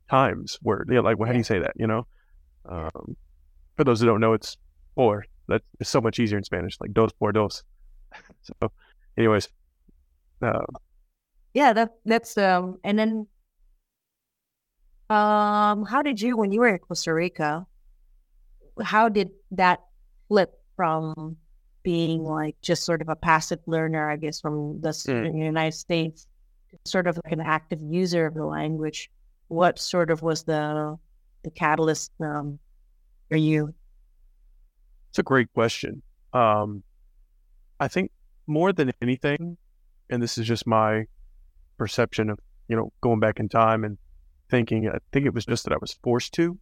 times 0.09 0.57
word? 0.61 0.89
Yeah, 0.91 1.01
like, 1.01 1.17
well, 1.17 1.27
how 1.27 1.33
do 1.33 1.37
you 1.37 1.43
say 1.43 1.59
that? 1.59 1.73
You 1.75 1.87
know, 1.87 2.07
um, 2.65 3.15
for 3.75 3.83
those 3.83 3.99
who 3.99 4.07
don't 4.07 4.19
know, 4.19 4.33
it's 4.33 4.57
four. 4.95 5.25
That 5.47 5.61
is 5.79 5.87
so 5.87 6.01
much 6.01 6.19
easier 6.19 6.37
in 6.37 6.43
Spanish, 6.43 6.77
like 6.81 6.93
dos 6.93 7.13
por 7.13 7.31
dos. 7.31 7.63
so, 8.41 8.71
anyways, 9.17 9.47
uh, 10.41 10.65
yeah, 11.53 11.71
that 11.73 11.95
that's 12.05 12.37
um, 12.37 12.79
and 12.83 12.97
then 12.97 13.27
um, 15.09 15.85
how 15.85 16.01
did 16.01 16.21
you, 16.21 16.35
when 16.37 16.51
you 16.51 16.59
were 16.59 16.67
in 16.67 16.79
Costa 16.79 17.13
Rica, 17.13 17.65
how 18.81 19.09
did 19.09 19.31
that 19.51 19.81
flip 20.27 20.59
from 20.75 21.37
being 21.83 22.23
like 22.23 22.55
just 22.61 22.83
sort 22.83 23.01
of 23.01 23.09
a 23.09 23.15
passive 23.15 23.59
learner, 23.65 24.09
I 24.09 24.17
guess, 24.17 24.41
from 24.41 24.81
the 24.81 24.89
mm. 24.89 25.37
United 25.37 25.77
States, 25.77 26.27
sort 26.85 27.07
of 27.07 27.17
like 27.23 27.31
an 27.31 27.39
active 27.39 27.79
user 27.81 28.25
of 28.25 28.33
the 28.33 28.45
language? 28.45 29.09
What 29.47 29.79
sort 29.79 30.11
of 30.11 30.21
was 30.21 30.43
the 30.43 30.97
the 31.43 31.51
catalyst 31.51 32.11
um, 32.19 32.59
for 33.29 33.37
you? 33.37 33.73
It's 35.09 35.19
a 35.19 35.23
great 35.23 35.51
question. 35.53 36.01
Um, 36.33 36.83
I 37.79 37.87
think 37.87 38.11
more 38.47 38.73
than 38.73 38.91
anything, 39.01 39.57
and 40.09 40.21
this 40.21 40.37
is 40.37 40.45
just 40.45 40.67
my 40.67 41.05
perception 41.77 42.29
of 42.29 42.39
you 42.67 42.75
know 42.75 42.91
going 42.99 43.21
back 43.21 43.39
in 43.39 43.47
time 43.47 43.85
and 43.85 43.97
thinking. 44.49 44.87
I 44.87 44.97
think 45.11 45.25
it 45.25 45.33
was 45.33 45.45
just 45.45 45.63
that 45.65 45.73
I 45.73 45.77
was 45.79 45.97
forced 46.03 46.33
to, 46.33 46.57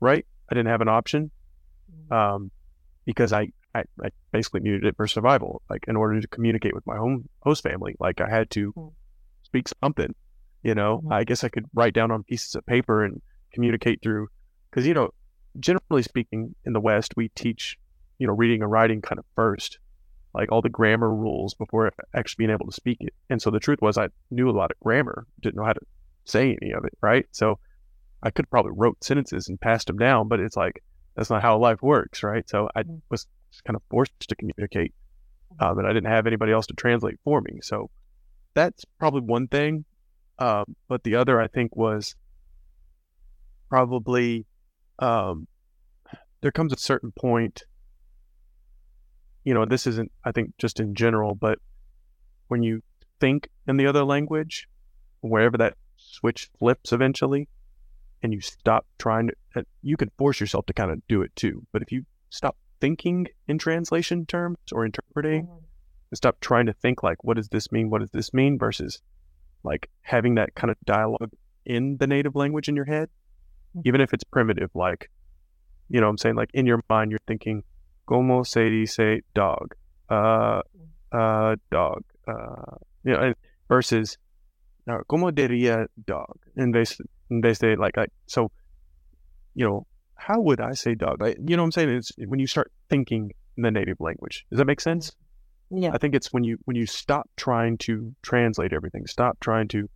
right? 0.00 0.26
I 0.50 0.54
didn't 0.54 0.68
have 0.68 0.80
an 0.80 0.88
option, 0.88 1.30
um, 2.10 2.50
because 3.04 3.32
I, 3.32 3.48
I 3.74 3.84
I 4.02 4.08
basically 4.32 4.60
needed 4.60 4.84
it 4.84 4.96
for 4.96 5.06
survival. 5.06 5.62
Like 5.70 5.84
in 5.88 5.96
order 5.96 6.20
to 6.20 6.28
communicate 6.28 6.74
with 6.74 6.86
my 6.86 6.96
home 6.96 7.28
host 7.42 7.62
family, 7.62 7.94
like 7.98 8.20
I 8.20 8.28
had 8.28 8.50
to 8.50 8.72
Mm. 8.72 8.92
speak 9.42 9.68
something. 9.82 10.14
You 10.62 10.74
know, 10.74 11.02
Mhm. 11.04 11.12
I 11.12 11.24
guess 11.24 11.44
I 11.44 11.48
could 11.48 11.66
write 11.74 11.94
down 11.94 12.10
on 12.10 12.24
pieces 12.24 12.54
of 12.54 12.64
paper 12.66 13.04
and 13.04 13.20
communicate 13.52 14.00
through. 14.02 14.28
Because 14.70 14.86
you 14.86 14.94
know, 14.94 15.10
generally 15.58 16.02
speaking, 16.02 16.54
in 16.64 16.72
the 16.72 16.80
West, 16.80 17.16
we 17.16 17.28
teach 17.30 17.78
you 18.18 18.26
know 18.26 18.32
reading 18.32 18.62
and 18.62 18.70
writing 18.70 19.02
kind 19.02 19.18
of 19.18 19.24
first 19.34 19.78
like 20.34 20.50
all 20.50 20.60
the 20.60 20.68
grammar 20.68 21.14
rules 21.14 21.54
before 21.54 21.92
actually 22.12 22.44
being 22.44 22.50
able 22.50 22.66
to 22.66 22.72
speak 22.72 22.98
it. 23.00 23.14
And 23.30 23.40
so 23.40 23.50
the 23.50 23.60
truth 23.60 23.80
was 23.80 23.96
I 23.96 24.08
knew 24.32 24.50
a 24.50 24.56
lot 24.60 24.72
of 24.72 24.80
grammar, 24.80 25.26
didn't 25.40 25.54
know 25.54 25.64
how 25.64 25.74
to 25.74 25.80
say 26.24 26.56
any 26.60 26.72
of 26.72 26.84
it, 26.84 26.92
right? 27.00 27.26
So 27.32 27.58
I 28.22 28.30
could 28.30 28.48
probably 28.50 28.72
wrote 28.74 29.02
sentences 29.04 29.48
and 29.48 29.60
passed 29.60 29.86
them 29.86 29.98
down, 29.98 30.28
but 30.28 30.40
it's 30.40 30.56
like 30.56 30.82
that's 31.14 31.30
not 31.30 31.42
how 31.42 31.58
life 31.58 31.82
works, 31.82 32.22
right? 32.22 32.48
So 32.48 32.68
I 32.74 32.82
Mm. 32.82 33.02
was 33.10 33.26
kind 33.64 33.76
of 33.76 33.82
forced 33.90 34.12
to 34.28 34.34
communicate, 34.36 34.94
um, 35.60 35.78
and 35.78 35.86
I 35.86 35.92
didn't 35.92 36.10
have 36.10 36.26
anybody 36.26 36.52
else 36.52 36.66
to 36.66 36.74
translate 36.74 37.20
for 37.24 37.40
me. 37.40 37.60
So 37.62 37.90
that's 38.54 38.84
probably 38.98 39.20
one 39.20 39.48
thing. 39.48 39.84
Um, 40.38 40.76
but 40.88 41.04
the 41.04 41.14
other 41.14 41.40
I 41.40 41.46
think 41.46 41.76
was 41.76 42.16
probably 43.68 44.46
um, 44.98 45.46
there 46.40 46.50
comes 46.50 46.72
a 46.72 46.76
certain 46.76 47.12
point 47.12 47.64
you 49.44 49.52
know, 49.52 49.66
this 49.66 49.86
isn't, 49.86 50.10
I 50.24 50.32
think, 50.32 50.54
just 50.58 50.80
in 50.80 50.94
general, 50.94 51.34
but 51.34 51.58
when 52.48 52.62
you 52.62 52.82
think 53.20 53.48
in 53.68 53.76
the 53.76 53.86
other 53.86 54.02
language, 54.02 54.66
wherever 55.20 55.58
that 55.58 55.74
switch 56.14 56.50
flips 56.58 56.92
eventually, 56.92 57.48
and 58.22 58.32
you 58.32 58.40
stop 58.40 58.86
trying 58.98 59.28
to, 59.28 59.34
uh, 59.56 59.62
you 59.82 59.96
can 59.96 60.10
force 60.18 60.40
yourself 60.40 60.66
to 60.66 60.72
kind 60.72 60.90
of 60.90 61.06
do 61.08 61.22
it 61.22 61.34
too. 61.36 61.66
But 61.72 61.82
if 61.82 61.92
you 61.92 62.04
stop 62.30 62.56
thinking 62.80 63.26
in 63.48 63.58
translation 63.58 64.26
terms 64.26 64.58
or 64.72 64.84
interpreting, 64.84 65.48
and 66.10 66.16
stop 66.16 66.38
trying 66.40 66.66
to 66.66 66.72
think 66.72 67.02
like, 67.02 67.22
what 67.24 67.36
does 67.36 67.48
this 67.48 67.72
mean? 67.72 67.90
What 67.90 68.00
does 68.00 68.10
this 68.10 68.32
mean? 68.32 68.58
Versus 68.58 69.02
like 69.62 69.90
having 70.02 70.34
that 70.36 70.54
kind 70.54 70.70
of 70.70 70.76
dialogue 70.84 71.32
in 71.64 71.96
the 71.98 72.06
native 72.06 72.34
language 72.36 72.68
in 72.68 72.76
your 72.76 72.84
head, 72.84 73.08
even 73.84 74.00
if 74.00 74.12
it's 74.12 74.24
primitive, 74.24 74.70
like, 74.74 75.10
you 75.88 76.00
know 76.00 76.06
what 76.06 76.10
I'm 76.10 76.18
saying? 76.18 76.36
Like 76.36 76.50
in 76.54 76.66
your 76.66 76.80
mind, 76.88 77.10
you're 77.10 77.20
thinking, 77.26 77.62
como 78.06 78.42
se 78.42 78.68
dice 78.70 79.22
dog? 79.34 79.74
Uh, 80.08 80.60
uh, 81.12 81.56
dog. 81.70 82.04
Uh, 82.28 82.76
you 83.04 83.12
know, 83.12 83.20
and 83.20 83.34
versus, 83.68 84.18
uh, 84.88 84.98
como 85.08 85.30
diría 85.30 85.86
dog? 86.06 86.38
And 86.56 86.74
they, 86.74 86.84
and 87.30 87.42
they 87.42 87.54
say 87.54 87.76
like, 87.76 87.96
like, 87.96 88.10
so, 88.26 88.50
you 89.54 89.64
know, 89.66 89.86
how 90.16 90.40
would 90.40 90.60
I 90.60 90.72
say 90.74 90.94
dog? 90.94 91.20
Like, 91.20 91.38
you 91.44 91.56
know 91.56 91.62
what 91.62 91.66
I'm 91.66 91.72
saying? 91.72 91.88
It's 91.90 92.12
when 92.26 92.40
you 92.40 92.46
start 92.46 92.72
thinking 92.88 93.32
in 93.56 93.62
the 93.62 93.70
native 93.70 94.00
language. 94.00 94.46
Does 94.50 94.58
that 94.58 94.64
make 94.66 94.80
sense? 94.80 95.12
Yeah. 95.70 95.90
I 95.92 95.98
think 95.98 96.14
it's 96.14 96.32
when 96.32 96.44
you 96.44 96.58
when 96.64 96.76
you 96.76 96.86
stop 96.86 97.28
trying 97.36 97.78
to 97.78 98.14
translate 98.22 98.72
everything, 98.72 99.06
stop 99.06 99.38
trying 99.40 99.68
to 99.68 99.88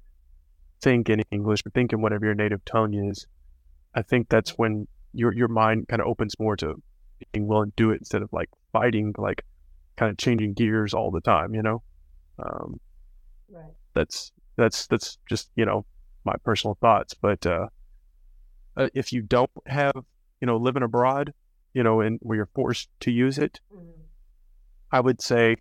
think 0.81 1.09
in 1.09 1.23
English 1.31 1.63
or 1.67 1.71
think 1.71 1.93
in 1.93 2.01
whatever 2.01 2.27
your 2.27 2.35
native 2.35 2.65
tongue 2.65 2.95
is. 2.95 3.27
I 3.95 4.03
think 4.03 4.29
that's 4.29 4.53
when 4.53 4.87
your 5.13 5.33
your 5.35 5.49
mind 5.49 5.89
kind 5.89 6.01
of 6.01 6.09
opens 6.09 6.35
more 6.39 6.57
to 6.57 6.75
being 7.33 7.47
willing 7.47 7.71
to 7.71 7.77
do 7.77 7.91
it 7.91 7.97
instead 7.99 8.23
of 8.23 8.33
like 8.33 8.49
fighting, 8.73 9.15
like 9.19 9.45
kind 9.97 10.11
of 10.11 10.19
changing 10.19 10.55
gears 10.55 10.95
all 10.95 11.11
the 11.11 11.21
time. 11.21 11.55
You 11.55 11.63
know, 11.63 11.83
um, 12.39 12.81
Right. 13.51 13.73
that's 13.95 14.33
that's 14.59 14.87
that's 14.89 15.17
just 15.29 15.51
you 15.57 15.65
know 15.65 15.87
my 16.25 16.35
personal 16.45 16.77
thoughts. 16.81 17.15
But 17.15 17.47
uh, 17.47 17.69
uh, 18.77 18.89
if 18.93 19.13
you 19.13 19.23
don't 19.23 19.51
have 19.67 19.95
you 20.41 20.47
know 20.47 20.59
living 20.59 20.83
abroad, 20.83 21.33
you 21.73 21.83
know, 21.83 22.01
and 22.03 22.19
where 22.21 22.37
you're 22.37 22.51
forced 22.55 22.91
to 23.01 23.11
use 23.11 23.39
it, 23.39 23.61
I 24.93 25.01
would 25.01 25.23
say 25.23 25.57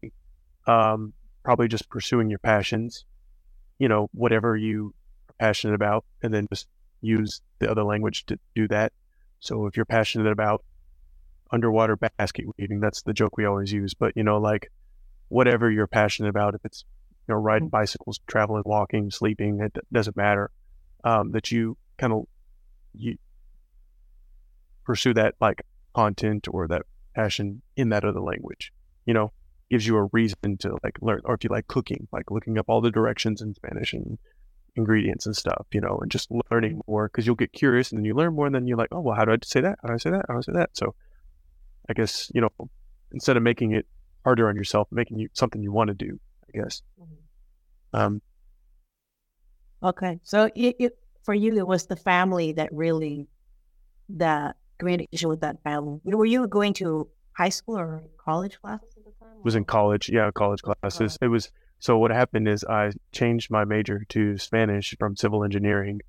um, 0.66 1.14
probably 1.44 1.70
just 1.70 1.90
pursuing 1.90 2.30
your 2.30 2.40
passions, 2.40 3.06
you 3.80 3.88
know, 3.88 4.10
whatever 4.14 4.58
you 4.58 4.94
are 5.30 5.36
passionate 5.40 5.76
about, 5.76 6.04
and 6.24 6.34
then 6.34 6.48
just 6.52 6.68
use 7.02 7.42
the 7.60 7.70
other 7.70 7.84
language 7.84 8.26
to 8.26 8.40
do 8.56 8.68
that. 8.70 8.92
So 9.40 9.68
if 9.68 9.78
you're 9.78 9.86
passionate 9.86 10.32
about 10.32 10.66
underwater 11.52 11.96
basket 11.96 12.46
weaving, 12.58 12.80
that's 12.80 13.04
the 13.04 13.14
joke 13.14 13.38
we 13.38 13.46
always 13.46 13.72
use. 13.72 13.94
But 13.94 14.14
you 14.18 14.24
know, 14.24 14.40
like 14.40 14.72
whatever 15.30 15.70
you're 15.70 15.88
passionate 15.88 16.30
about, 16.30 16.56
if 16.56 16.66
it's 16.66 16.84
know 17.34 17.40
riding 17.40 17.70
bicycles, 17.70 18.20
traveling, 18.28 18.64
walking, 18.66 19.12
sleeping, 19.12 19.60
it 19.62 19.76
doesn't 19.92 20.18
matter. 20.18 20.52
Um, 21.04 21.32
that 21.32 21.52
you 21.52 21.78
kind 21.98 22.14
of 22.14 22.24
you 22.94 23.18
pursue 24.84 25.14
that 25.14 25.36
like 25.40 25.62
content 25.94 26.48
or 26.50 26.68
that 26.68 26.84
passion 27.16 27.62
in 27.76 27.90
that 27.90 28.04
other 28.04 28.22
language 28.22 28.72
you 29.08 29.14
know, 29.14 29.32
gives 29.72 29.88
you 29.88 29.98
a 29.98 30.08
reason 30.12 30.58
to 30.60 30.78
like 30.84 30.98
learn. 31.02 31.22
Or 31.24 31.34
if 31.34 31.44
you 31.44 31.50
like 31.50 31.68
cooking, 31.68 32.08
like 32.12 32.30
looking 32.30 32.60
up 32.60 32.66
all 32.68 32.82
the 32.82 32.92
directions 32.92 33.42
in 33.42 33.56
Spanish 33.56 33.94
and 33.94 34.20
ingredients 34.76 35.26
and 35.26 35.36
stuff, 35.36 35.66
you 35.72 35.82
know, 35.82 35.98
and 36.00 36.12
just 36.12 36.30
learning 36.52 36.82
more 36.88 37.08
because 37.08 37.26
you'll 37.26 37.36
get 37.36 37.52
curious 37.54 37.92
and 37.92 37.98
then 37.98 38.06
you 38.06 38.14
learn 38.14 38.36
more 38.36 38.46
and 38.46 38.54
then 38.54 38.68
you're 38.68 38.78
like, 38.78 38.90
oh, 38.92 39.00
well, 39.00 39.16
how 39.16 39.26
do 39.26 39.32
I 39.32 39.38
say 39.44 39.62
that? 39.62 39.80
How 39.82 39.88
do 39.88 39.96
I 39.96 39.98
say 39.98 40.12
that? 40.12 40.26
How 40.28 40.36
do 40.36 40.38
I 40.38 40.42
say 40.42 40.52
that? 40.54 40.70
So 40.74 40.94
I 41.90 41.94
guess, 41.94 42.30
you 42.36 42.42
know, 42.42 42.50
instead 43.12 43.38
of 43.38 43.44
making 43.44 43.72
it 43.72 43.88
harder 44.24 44.50
on 44.50 44.56
yourself, 44.56 44.90
making 44.92 45.18
you 45.18 45.30
something 45.34 45.64
you 45.64 45.72
want 45.72 45.88
to 45.88 45.94
do, 45.94 46.20
Guess. 46.58 46.82
Um, 47.94 48.22
Okay. 49.84 50.20
So 50.24 50.50
it, 50.56 50.76
it 50.80 50.98
for 51.24 51.34
you, 51.34 51.56
it 51.58 51.68
was 51.68 51.86
the 51.86 51.96
family 51.96 52.54
that 52.54 52.70
really, 52.72 53.28
the 54.10 54.56
communication 54.80 55.30
with 55.30 55.42
that 55.42 55.62
family. 55.64 56.00
Were 56.04 56.26
you 56.26 56.48
going 56.48 56.74
to 56.76 57.08
high 57.34 57.50
school 57.50 57.78
or 57.78 58.04
college 58.18 58.60
classes 58.62 58.90
at 58.98 59.06
the 59.06 59.12
time? 59.20 59.36
was 59.44 59.56
in 59.56 59.66
college. 59.66 60.10
Yeah, 60.10 60.32
college 60.32 60.62
classes. 60.62 61.18
It 61.22 61.28
was 61.28 61.52
so 61.80 61.98
what 61.98 62.12
happened 62.12 62.48
is 62.48 62.64
I 62.64 62.92
changed 63.12 63.52
my 63.52 63.66
major 63.66 64.04
to 64.10 64.38
Spanish 64.38 64.96
from 64.98 65.16
civil 65.16 65.44
engineering 65.44 66.02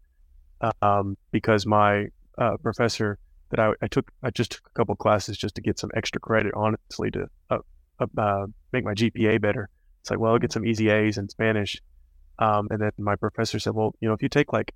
um, 0.81 1.17
because 1.31 1.67
my 1.67 2.07
uh, 2.39 2.57
professor 2.57 3.19
that 3.51 3.61
I, 3.61 3.73
I 3.83 3.87
took 3.87 4.11
I 4.23 4.31
just 4.31 4.53
took 4.53 4.67
a 4.67 4.79
couple 4.79 4.97
classes 4.97 5.37
just 5.37 5.55
to 5.57 5.61
get 5.61 5.79
some 5.79 5.91
extra 5.95 6.21
credit, 6.21 6.53
honestly, 6.55 7.11
to 7.11 7.29
uh, 7.51 7.59
uh, 8.01 8.47
make 8.73 8.85
my 8.85 8.95
GPA 8.95 9.41
better. 9.41 9.69
It's 10.09 10.11
like, 10.11 10.21
well, 10.21 10.33
I'll 10.33 10.39
get 10.39 10.53
some 10.53 10.65
easy 10.65 10.89
A's 10.89 11.19
in 11.19 11.29
Spanish. 11.29 11.83
Um, 12.39 12.69
and 12.71 12.81
then 12.81 12.93
my 12.97 13.15
professor 13.15 13.59
said, 13.59 13.75
well, 13.75 13.95
you 14.01 14.09
know, 14.09 14.15
if 14.15 14.23
you 14.23 14.31
take 14.31 14.55
like, 14.55 14.73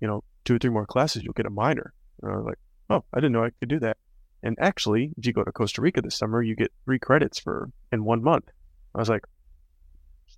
you 0.00 0.08
know, 0.08 0.24
two 0.46 0.54
or 0.54 0.58
three 0.58 0.70
more 0.70 0.86
classes, 0.86 1.22
you'll 1.22 1.34
get 1.34 1.44
a 1.44 1.50
minor. 1.50 1.92
And 2.22 2.32
I 2.32 2.36
was 2.36 2.46
like, 2.46 2.58
oh, 2.88 3.04
I 3.12 3.18
didn't 3.18 3.32
know 3.32 3.44
I 3.44 3.50
could 3.60 3.68
do 3.68 3.78
that. 3.80 3.98
And 4.42 4.56
actually, 4.58 5.12
if 5.18 5.26
you 5.26 5.34
go 5.34 5.44
to 5.44 5.52
Costa 5.52 5.82
Rica 5.82 6.00
this 6.00 6.16
summer, 6.16 6.42
you 6.42 6.56
get 6.56 6.72
three 6.86 6.98
credits 6.98 7.38
for 7.38 7.68
in 7.92 8.04
one 8.04 8.22
month. 8.22 8.46
I 8.94 9.00
was 9.00 9.10
like, 9.10 9.24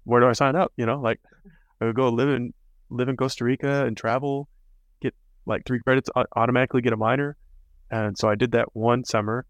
where 0.03 0.21
do 0.21 0.27
I 0.27 0.33
sign 0.33 0.57
up? 0.57 0.73
You 0.77 0.87
know, 0.87 1.01
like 1.01 1.21
I 1.81 1.85
would 1.85 1.95
go 1.95 2.09
live 2.09 2.29
in 2.29 2.53
live 2.91 3.09
in 3.09 3.17
Costa 3.17 3.45
Rica 3.45 3.87
and 3.87 3.97
travel, 3.97 4.49
get 5.01 5.15
like 5.45 5.65
three 5.65 5.79
credits, 5.79 6.11
automatically 6.35 6.83
get 6.83 6.93
a 6.93 6.97
minor. 6.97 7.37
And 7.93 8.19
so 8.19 8.29
I 8.29 8.35
did 8.35 8.51
that 8.53 8.75
one 8.75 9.05
summer. 9.05 9.47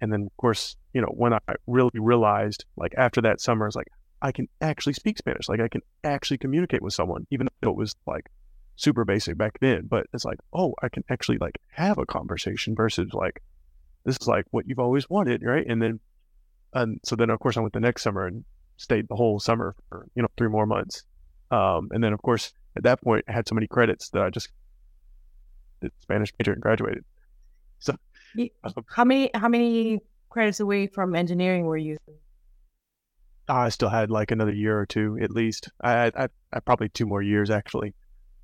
And 0.00 0.12
then 0.12 0.22
of 0.22 0.36
course, 0.36 0.74
you 0.92 1.00
know, 1.00 1.12
when 1.14 1.32
I 1.32 1.38
really 1.68 1.90
realized 1.94 2.64
like 2.76 2.94
after 2.98 3.20
that 3.20 3.40
summer, 3.40 3.66
I 3.66 3.68
was 3.68 3.76
like, 3.76 3.86
I 4.22 4.32
can 4.32 4.48
actually 4.60 4.94
speak 4.94 5.18
Spanish. 5.18 5.48
Like 5.48 5.60
I 5.60 5.68
can 5.68 5.82
actually 6.04 6.38
communicate 6.38 6.82
with 6.82 6.94
someone, 6.94 7.26
even 7.30 7.48
though 7.60 7.70
it 7.70 7.76
was 7.76 7.94
like 8.06 8.28
super 8.76 9.04
basic 9.04 9.36
back 9.36 9.58
then. 9.60 9.86
But 9.86 10.06
it's 10.12 10.24
like, 10.24 10.38
oh, 10.52 10.74
I 10.82 10.88
can 10.88 11.04
actually 11.10 11.38
like 11.38 11.58
have 11.70 11.98
a 11.98 12.06
conversation 12.06 12.74
versus 12.74 13.12
like 13.12 13.42
this 14.04 14.16
is 14.20 14.26
like 14.26 14.44
what 14.50 14.66
you've 14.66 14.78
always 14.78 15.08
wanted, 15.10 15.42
right? 15.42 15.66
And 15.66 15.80
then, 15.82 16.00
and 16.72 17.00
so 17.04 17.16
then 17.16 17.30
of 17.30 17.40
course 17.40 17.56
I 17.56 17.60
went 17.60 17.72
the 17.74 17.80
next 17.80 18.02
summer 18.02 18.26
and 18.26 18.44
stayed 18.78 19.06
the 19.08 19.16
whole 19.16 19.38
summer 19.40 19.74
for 19.88 20.06
you 20.14 20.22
know 20.22 20.28
three 20.36 20.48
more 20.48 20.66
months. 20.66 21.02
Um, 21.50 21.88
and 21.92 22.02
then 22.02 22.12
of 22.12 22.22
course 22.22 22.52
at 22.76 22.82
that 22.84 23.00
point 23.02 23.24
I 23.28 23.32
had 23.32 23.46
so 23.48 23.54
many 23.54 23.66
credits 23.66 24.10
that 24.10 24.22
I 24.22 24.30
just 24.30 24.48
did 25.80 25.92
Spanish 26.00 26.32
major 26.38 26.52
and 26.52 26.60
graduated. 26.62 27.04
You- 28.34 28.50
Um, 28.64 28.84
How 28.88 29.04
many 29.04 29.30
how 29.34 29.48
many 29.48 30.00
credits 30.28 30.60
away 30.60 30.86
from 30.88 31.14
engineering 31.14 31.64
were 31.64 31.76
you? 31.78 31.96
I 33.48 33.68
still 33.68 33.88
had 33.88 34.10
like 34.10 34.30
another 34.30 34.52
year 34.52 34.78
or 34.78 34.86
two 34.86 35.18
at 35.20 35.30
least. 35.30 35.68
I 35.82 36.12
I, 36.16 36.28
I 36.52 36.60
probably 36.60 36.88
two 36.88 37.06
more 37.06 37.22
years 37.22 37.50
actually. 37.50 37.94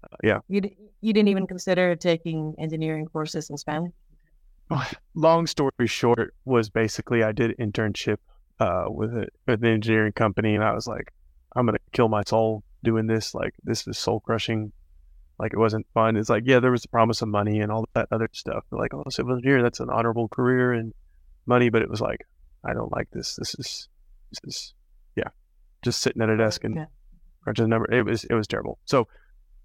Uh, 0.04 0.16
yeah. 0.22 0.38
You 0.48 0.60
di- 0.60 0.76
you 1.00 1.12
didn't 1.12 1.28
even 1.28 1.46
consider 1.46 1.96
taking 1.96 2.54
engineering 2.58 3.06
courses 3.06 3.50
in 3.50 3.56
Spanish. 3.56 3.92
Long 5.14 5.46
story 5.46 5.86
short 5.86 6.34
was 6.44 6.70
basically 6.70 7.22
I 7.22 7.32
did 7.32 7.56
internship 7.58 8.18
uh, 8.58 8.86
with 8.88 9.12
a, 9.14 9.26
with 9.46 9.62
an 9.62 9.70
engineering 9.70 10.12
company 10.12 10.54
and 10.54 10.64
I 10.64 10.72
was 10.72 10.86
like, 10.86 11.12
I'm 11.54 11.66
gonna 11.66 11.78
kill 11.92 12.08
my 12.08 12.22
soul 12.26 12.62
doing 12.82 13.06
this. 13.06 13.34
Like 13.34 13.54
this 13.64 13.86
is 13.86 13.98
soul 13.98 14.20
crushing. 14.20 14.72
Like 15.38 15.52
it 15.52 15.58
wasn't 15.58 15.86
fun. 15.92 16.16
It's 16.16 16.30
like 16.30 16.44
yeah, 16.46 16.60
there 16.60 16.70
was 16.70 16.82
the 16.82 16.88
promise 16.88 17.22
of 17.22 17.28
money 17.28 17.60
and 17.60 17.72
all 17.72 17.86
that 17.94 18.08
other 18.12 18.28
stuff. 18.32 18.64
But 18.70 18.78
like 18.78 18.94
oh, 18.94 19.04
civil 19.10 19.34
engineer, 19.34 19.62
that's 19.62 19.80
an 19.80 19.90
honorable 19.90 20.28
career 20.28 20.72
and 20.72 20.94
money, 21.46 21.68
but 21.68 21.82
it 21.82 21.90
was 21.90 22.00
like, 22.00 22.26
I 22.64 22.72
don't 22.72 22.92
like 22.92 23.10
this. 23.10 23.36
This 23.36 23.54
is, 23.58 23.88
this 24.30 24.40
is, 24.44 24.74
just 25.82 26.00
sitting 26.00 26.22
at 26.22 26.28
a 26.28 26.36
desk 26.36 26.64
and 26.64 26.74
Yeah. 26.76 26.86
crunching 27.42 27.64
the 27.64 27.68
number. 27.68 27.92
It 27.92 28.04
was, 28.04 28.24
it 28.24 28.34
was 28.34 28.46
terrible. 28.46 28.78
So, 28.86 29.08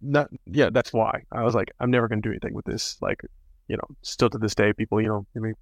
not, 0.01 0.29
yeah, 0.45 0.69
that's 0.71 0.93
why 0.93 1.23
I 1.31 1.43
was 1.43 1.55
like, 1.55 1.71
I'm 1.79 1.89
never 1.91 2.07
going 2.07 2.21
to 2.21 2.27
do 2.27 2.31
anything 2.33 2.53
with 2.53 2.65
this. 2.65 2.97
Like, 3.01 3.21
you 3.67 3.77
know, 3.77 3.83
still 4.01 4.29
to 4.29 4.37
this 4.37 4.55
day, 4.55 4.73
people, 4.73 5.01
you 5.01 5.07
know, 5.07 5.25
I 5.35 5.39
mean, 5.39 5.53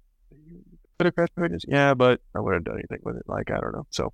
could 0.98 1.06
have 1.06 1.14
crashed. 1.14 1.64
Yeah, 1.68 1.94
but 1.94 2.20
I 2.34 2.40
wouldn't 2.40 2.60
have 2.66 2.72
done 2.72 2.78
anything 2.78 3.00
with 3.02 3.16
it. 3.16 3.24
Like, 3.26 3.50
I 3.50 3.58
don't 3.60 3.72
know. 3.72 3.86
So, 3.90 4.12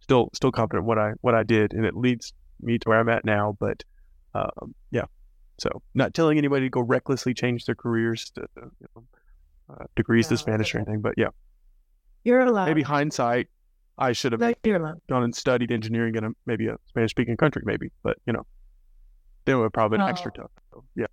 still, 0.00 0.30
still 0.32 0.52
confident 0.52 0.86
what 0.86 0.98
I, 0.98 1.12
what 1.20 1.34
I 1.34 1.42
did, 1.42 1.72
and 1.72 1.84
it 1.84 1.96
leads 1.96 2.32
me 2.60 2.78
to 2.78 2.88
where 2.88 2.98
I'm 3.00 3.08
at 3.08 3.24
now. 3.24 3.56
But, 3.58 3.82
um, 4.34 4.74
yeah. 4.90 5.04
So, 5.58 5.82
not 5.94 6.14
telling 6.14 6.38
anybody 6.38 6.66
to 6.66 6.70
go 6.70 6.80
recklessly 6.80 7.34
change 7.34 7.64
their 7.66 7.74
careers 7.74 8.30
to, 8.30 8.42
to, 8.42 8.70
you 8.80 8.86
know, 8.96 9.04
uh, 9.70 9.84
degrees 9.96 10.26
to 10.28 10.34
No, 10.34 10.38
Spanish 10.38 10.74
or 10.74 10.78
anything. 10.78 11.00
But 11.00 11.14
yeah, 11.16 11.28
You're 12.24 12.40
allowed. 12.40 12.66
maybe 12.66 12.82
hindsight, 12.82 13.48
I 14.00 14.12
should 14.12 14.32
have 14.32 14.40
No, 14.40 14.52
gone 15.08 15.22
and 15.22 15.34
studied 15.34 15.70
engineering 15.70 16.14
in 16.16 16.24
a 16.24 16.30
maybe 16.46 16.66
a 16.66 16.76
Spanish 16.86 17.10
speaking 17.10 17.36
country, 17.36 17.62
maybe. 17.64 17.90
But 18.02 18.16
you 18.26 18.32
know, 18.32 18.46
then 19.44 19.56
it 19.56 19.58
would 19.60 19.72
probably 19.72 19.98
been 19.98 20.08
extra 20.08 20.32
tough. 20.32 20.50
So, 20.72 20.84
yeah, 20.96 21.06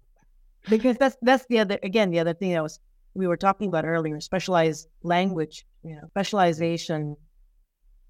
because 0.70 0.98
that's 0.98 1.18
that's 1.22 1.46
the 1.48 1.60
other 1.60 1.78
again 1.84 2.10
the 2.12 2.20
other 2.20 2.34
thing 2.34 2.52
that 2.54 2.64
was 2.64 2.80
we 3.14 3.28
were 3.28 3.38
talking 3.38 3.68
about 3.68 3.86
earlier 3.86 4.20
specialized 4.22 4.88
language 5.04 5.66
you 5.84 5.96
know 5.96 6.08
specialization 6.10 7.16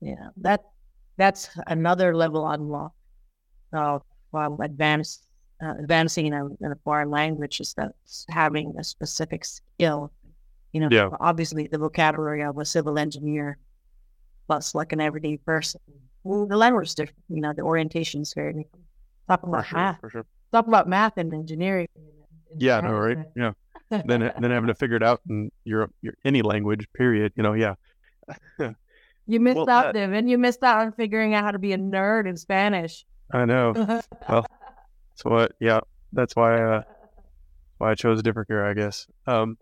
yeah 0.02 0.30
that 0.38 0.62
that's 1.18 1.50
another 1.68 2.16
level 2.16 2.48
unlock 2.48 2.92
of 3.74 4.02
um, 4.34 4.60
advanced 4.62 5.24
uh, 5.64 5.74
advancing 5.80 6.28
in 6.28 6.34
a, 6.34 6.46
in 6.46 6.72
a 6.72 6.76
foreign 6.84 7.10
language 7.10 7.60
is 7.60 7.74
that 7.76 7.92
having 8.30 8.74
a 8.80 8.84
specific 8.84 9.44
skill 9.46 10.12
you 10.74 10.80
know 10.82 10.90
Yeah. 10.92 11.10
obviously 11.20 11.68
the 11.68 11.78
vocabulary 11.78 12.44
of 12.44 12.58
a 12.58 12.66
civil 12.66 12.98
engineer 13.00 13.58
plus 14.48 14.74
like 14.74 14.92
an 14.94 15.02
everyday 15.02 15.38
person 15.38 15.80
well, 16.24 16.46
the 16.48 16.58
language 16.58 16.88
is 16.88 16.96
different 16.96 17.24
you 17.30 17.42
know 17.42 17.54
the 17.54 17.62
orientation 17.62 18.22
is 18.22 18.34
very 18.34 18.54
different 18.54 18.86
talk 19.28 19.42
for 19.42 19.50
about 19.50 19.66
sure, 19.68 19.78
math 19.78 20.00
for 20.00 20.10
sure. 20.10 20.26
talk 20.52 20.68
about 20.68 20.88
math 20.88 21.18
and 21.18 21.34
engineering 21.34 21.88
Yeah, 22.58 22.80
no, 22.80 22.94
right? 22.94 23.18
Yeah. 23.36 23.52
then 23.90 24.08
then 24.40 24.52
having 24.52 24.68
to 24.68 24.76
figure 24.76 24.96
it 24.96 25.04
out 25.04 25.22
in 25.30 25.52
your 25.66 25.90
your 26.02 26.14
any 26.24 26.42
language, 26.42 26.88
period. 26.94 27.34
You 27.36 27.44
know, 27.44 27.54
yeah. 27.54 27.76
You 29.30 29.42
missed 29.42 29.58
Well, 29.58 29.70
out, 29.70 29.88
uh, 29.88 29.92
Devin. 29.92 30.30
You 30.30 30.38
missed 30.38 30.64
out 30.64 30.80
on 30.80 30.94
figuring 30.94 31.34
out 31.34 31.44
how 31.44 31.52
to 31.52 31.60
be 31.60 31.74
a 31.74 31.78
nerd 31.78 32.28
in 32.30 32.38
Spanish. 32.38 33.06
I 33.34 33.44
know. 33.44 33.74
Well, 34.30 34.46
so 35.16 35.30
what? 35.30 35.52
Yeah, 35.60 35.82
that's 36.14 36.34
why 36.36 36.62
uh, 36.62 36.82
why 37.78 37.92
I 37.92 37.96
chose 37.96 38.20
a 38.20 38.24
different 38.24 38.48
career, 38.48 38.66
I 38.66 38.74
guess. 38.74 39.06
Um, 39.26 39.58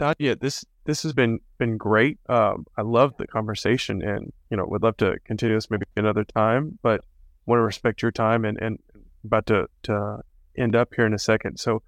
Nadia, 0.00 0.34
this 0.34 0.64
this 0.90 1.04
has 1.04 1.12
been 1.12 1.38
been 1.58 1.76
great. 1.76 2.18
Um, 2.28 2.66
I 2.76 2.82
love 2.82 3.14
the 3.16 3.28
conversation, 3.28 4.02
and 4.02 4.32
you 4.50 4.56
know, 4.56 4.64
would 4.66 4.82
love 4.82 4.96
to 4.96 5.16
continue 5.24 5.56
this 5.56 5.70
maybe 5.70 5.86
another 5.96 6.24
time, 6.24 6.78
but 6.82 7.04
want 7.46 7.60
to 7.60 7.62
respect 7.62 8.02
your 8.02 8.10
time 8.10 8.44
and 8.44 8.58
and 8.60 8.78
about 9.24 9.46
to 9.46 9.68
to 9.84 10.18
end 10.58 10.74
up 10.74 10.88
here 10.96 11.06
in 11.06 11.14
a 11.14 11.18
second. 11.18 11.58
So 11.60 11.82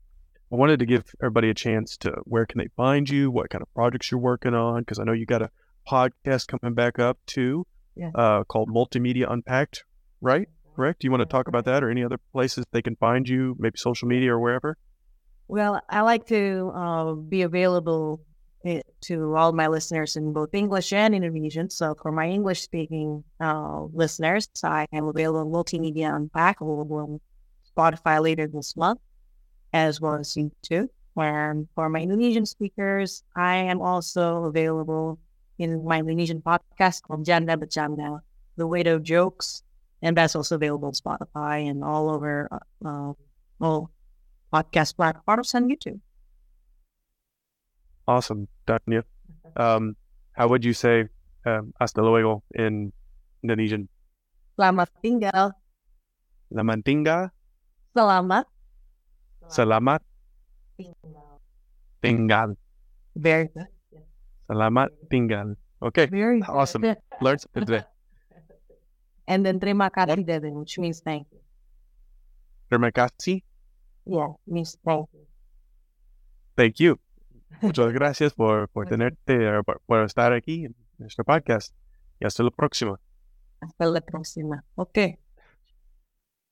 I 0.52 0.56
wanted 0.56 0.78
to 0.78 0.86
give 0.86 1.04
everybody 1.20 1.50
a 1.50 1.54
chance 1.54 1.96
to 1.98 2.10
where 2.24 2.46
can 2.46 2.58
they 2.58 2.68
find 2.76 3.10
you, 3.10 3.28
what 3.30 3.50
kind 3.50 3.62
of 3.62 3.74
projects 3.74 4.10
you're 4.10 4.20
working 4.20 4.54
on, 4.54 4.82
because 4.82 5.00
I 5.00 5.04
know 5.04 5.12
you 5.12 5.26
got 5.26 5.42
a 5.42 5.50
podcast 5.90 6.46
coming 6.46 6.74
back 6.74 7.00
up 7.00 7.18
too, 7.26 7.66
Yeah. 7.96 8.10
uh, 8.14 8.44
called 8.44 8.68
Multimedia 8.68 9.26
Unpacked, 9.28 9.84
right? 10.20 10.48
Correct. 10.76 11.00
Do 11.00 11.06
you 11.06 11.10
want 11.10 11.22
to 11.22 11.26
talk 11.36 11.48
about 11.48 11.64
that 11.64 11.82
or 11.82 11.90
any 11.90 12.04
other 12.04 12.18
places 12.32 12.64
they 12.70 12.82
can 12.82 12.96
find 12.96 13.28
you, 13.28 13.56
maybe 13.58 13.76
social 13.78 14.06
media 14.06 14.32
or 14.32 14.38
wherever? 14.38 14.76
Well, 15.48 15.80
I 15.90 16.02
like 16.02 16.26
to 16.26 16.70
uh, 16.74 17.14
be 17.14 17.42
available 17.42 18.20
to 19.02 19.36
all 19.36 19.52
my 19.52 19.66
listeners 19.66 20.16
in 20.16 20.32
both 20.32 20.54
English 20.54 20.92
and 20.92 21.14
Indonesian. 21.14 21.70
So 21.70 21.94
for 22.00 22.12
my 22.12 22.28
English 22.28 22.62
speaking 22.62 23.24
uh, 23.40 23.84
listeners, 23.92 24.48
I 24.62 24.86
am 24.92 25.06
available 25.06 25.40
on 25.40 25.50
Multimedia 25.50 26.14
Unpack, 26.14 26.60
available 26.60 26.96
on 26.96 27.20
Spotify 27.76 28.22
later 28.22 28.46
this 28.46 28.76
month, 28.76 29.00
as 29.72 30.00
well 30.00 30.14
as 30.14 30.34
YouTube. 30.34 30.88
And 31.16 31.68
for 31.74 31.88
my 31.88 32.00
Indonesian 32.00 32.46
speakers, 32.46 33.22
I 33.36 33.56
am 33.56 33.80
also 33.80 34.44
available 34.44 35.18
in 35.58 35.84
my 35.84 35.98
Indonesian 35.98 36.40
podcast 36.40 37.02
called 37.02 37.26
Janda 37.26 37.56
Bercanda, 37.56 38.20
The 38.56 38.66
Weight 38.66 38.86
of 38.86 39.02
Jokes. 39.02 39.62
And 40.00 40.16
that's 40.16 40.34
also 40.34 40.56
available 40.56 40.88
on 40.88 40.94
Spotify 40.94 41.68
and 41.68 41.84
all 41.84 42.10
over 42.10 42.48
uh, 42.50 42.88
uh, 42.88 43.12
all 43.60 43.90
podcast 44.52 44.96
platforms 44.96 45.54
and 45.54 45.70
YouTube. 45.70 46.00
Awesome, 48.06 48.48
Tania. 48.66 49.04
Um, 49.56 49.94
how 50.32 50.48
would 50.48 50.64
you 50.64 50.72
say 50.74 51.06
um, 51.46 51.72
hasta 51.78 52.02
luego 52.02 52.42
in 52.54 52.92
Indonesian? 53.42 53.88
Selamat 54.58 54.88
tinggal. 55.02 55.52
La 56.52 56.62
mantinga, 56.62 57.32
Selamat. 57.96 58.44
selamat 59.48 60.00
tinggal. 62.04 62.56
Very 63.16 63.48
good. 63.52 63.68
Selamat 64.48 64.88
tinggal. 65.08 65.56
Okay, 65.80 66.06
Very 66.06 66.40
good. 66.40 66.52
Awesome. 66.52 66.84
learned 67.20 67.40
something 67.40 67.64
today. 67.66 67.84
And 69.26 69.46
then 69.46 69.58
terima 69.60 69.88
kasih, 69.88 70.26
Devin, 70.26 70.54
which 70.60 70.76
means 70.78 71.00
thank 71.00 71.24
you. 71.32 71.40
Terima 72.68 72.92
kasih. 72.92 73.40
Yeah, 74.04 74.34
means 74.46 74.76
thank 74.84 75.08
you. 75.14 75.24
Thank 76.56 76.76
you. 76.82 77.01
Muchas 77.60 77.92
gracias 77.92 78.34
por, 78.34 78.68
por 78.68 78.88
tenerte, 78.88 79.34
eh, 79.34 79.62
por, 79.64 79.80
por 79.86 80.04
estar 80.04 80.32
aquí 80.32 80.66
en 80.66 80.76
nuestro 80.98 81.24
podcast. 81.24 81.74
Y 82.20 82.26
hasta 82.26 82.42
la 82.42 82.50
próxima. 82.50 83.00
Hasta 83.60 83.86
la 83.86 84.00
próxima. 84.00 84.64
Okay. 84.74 85.18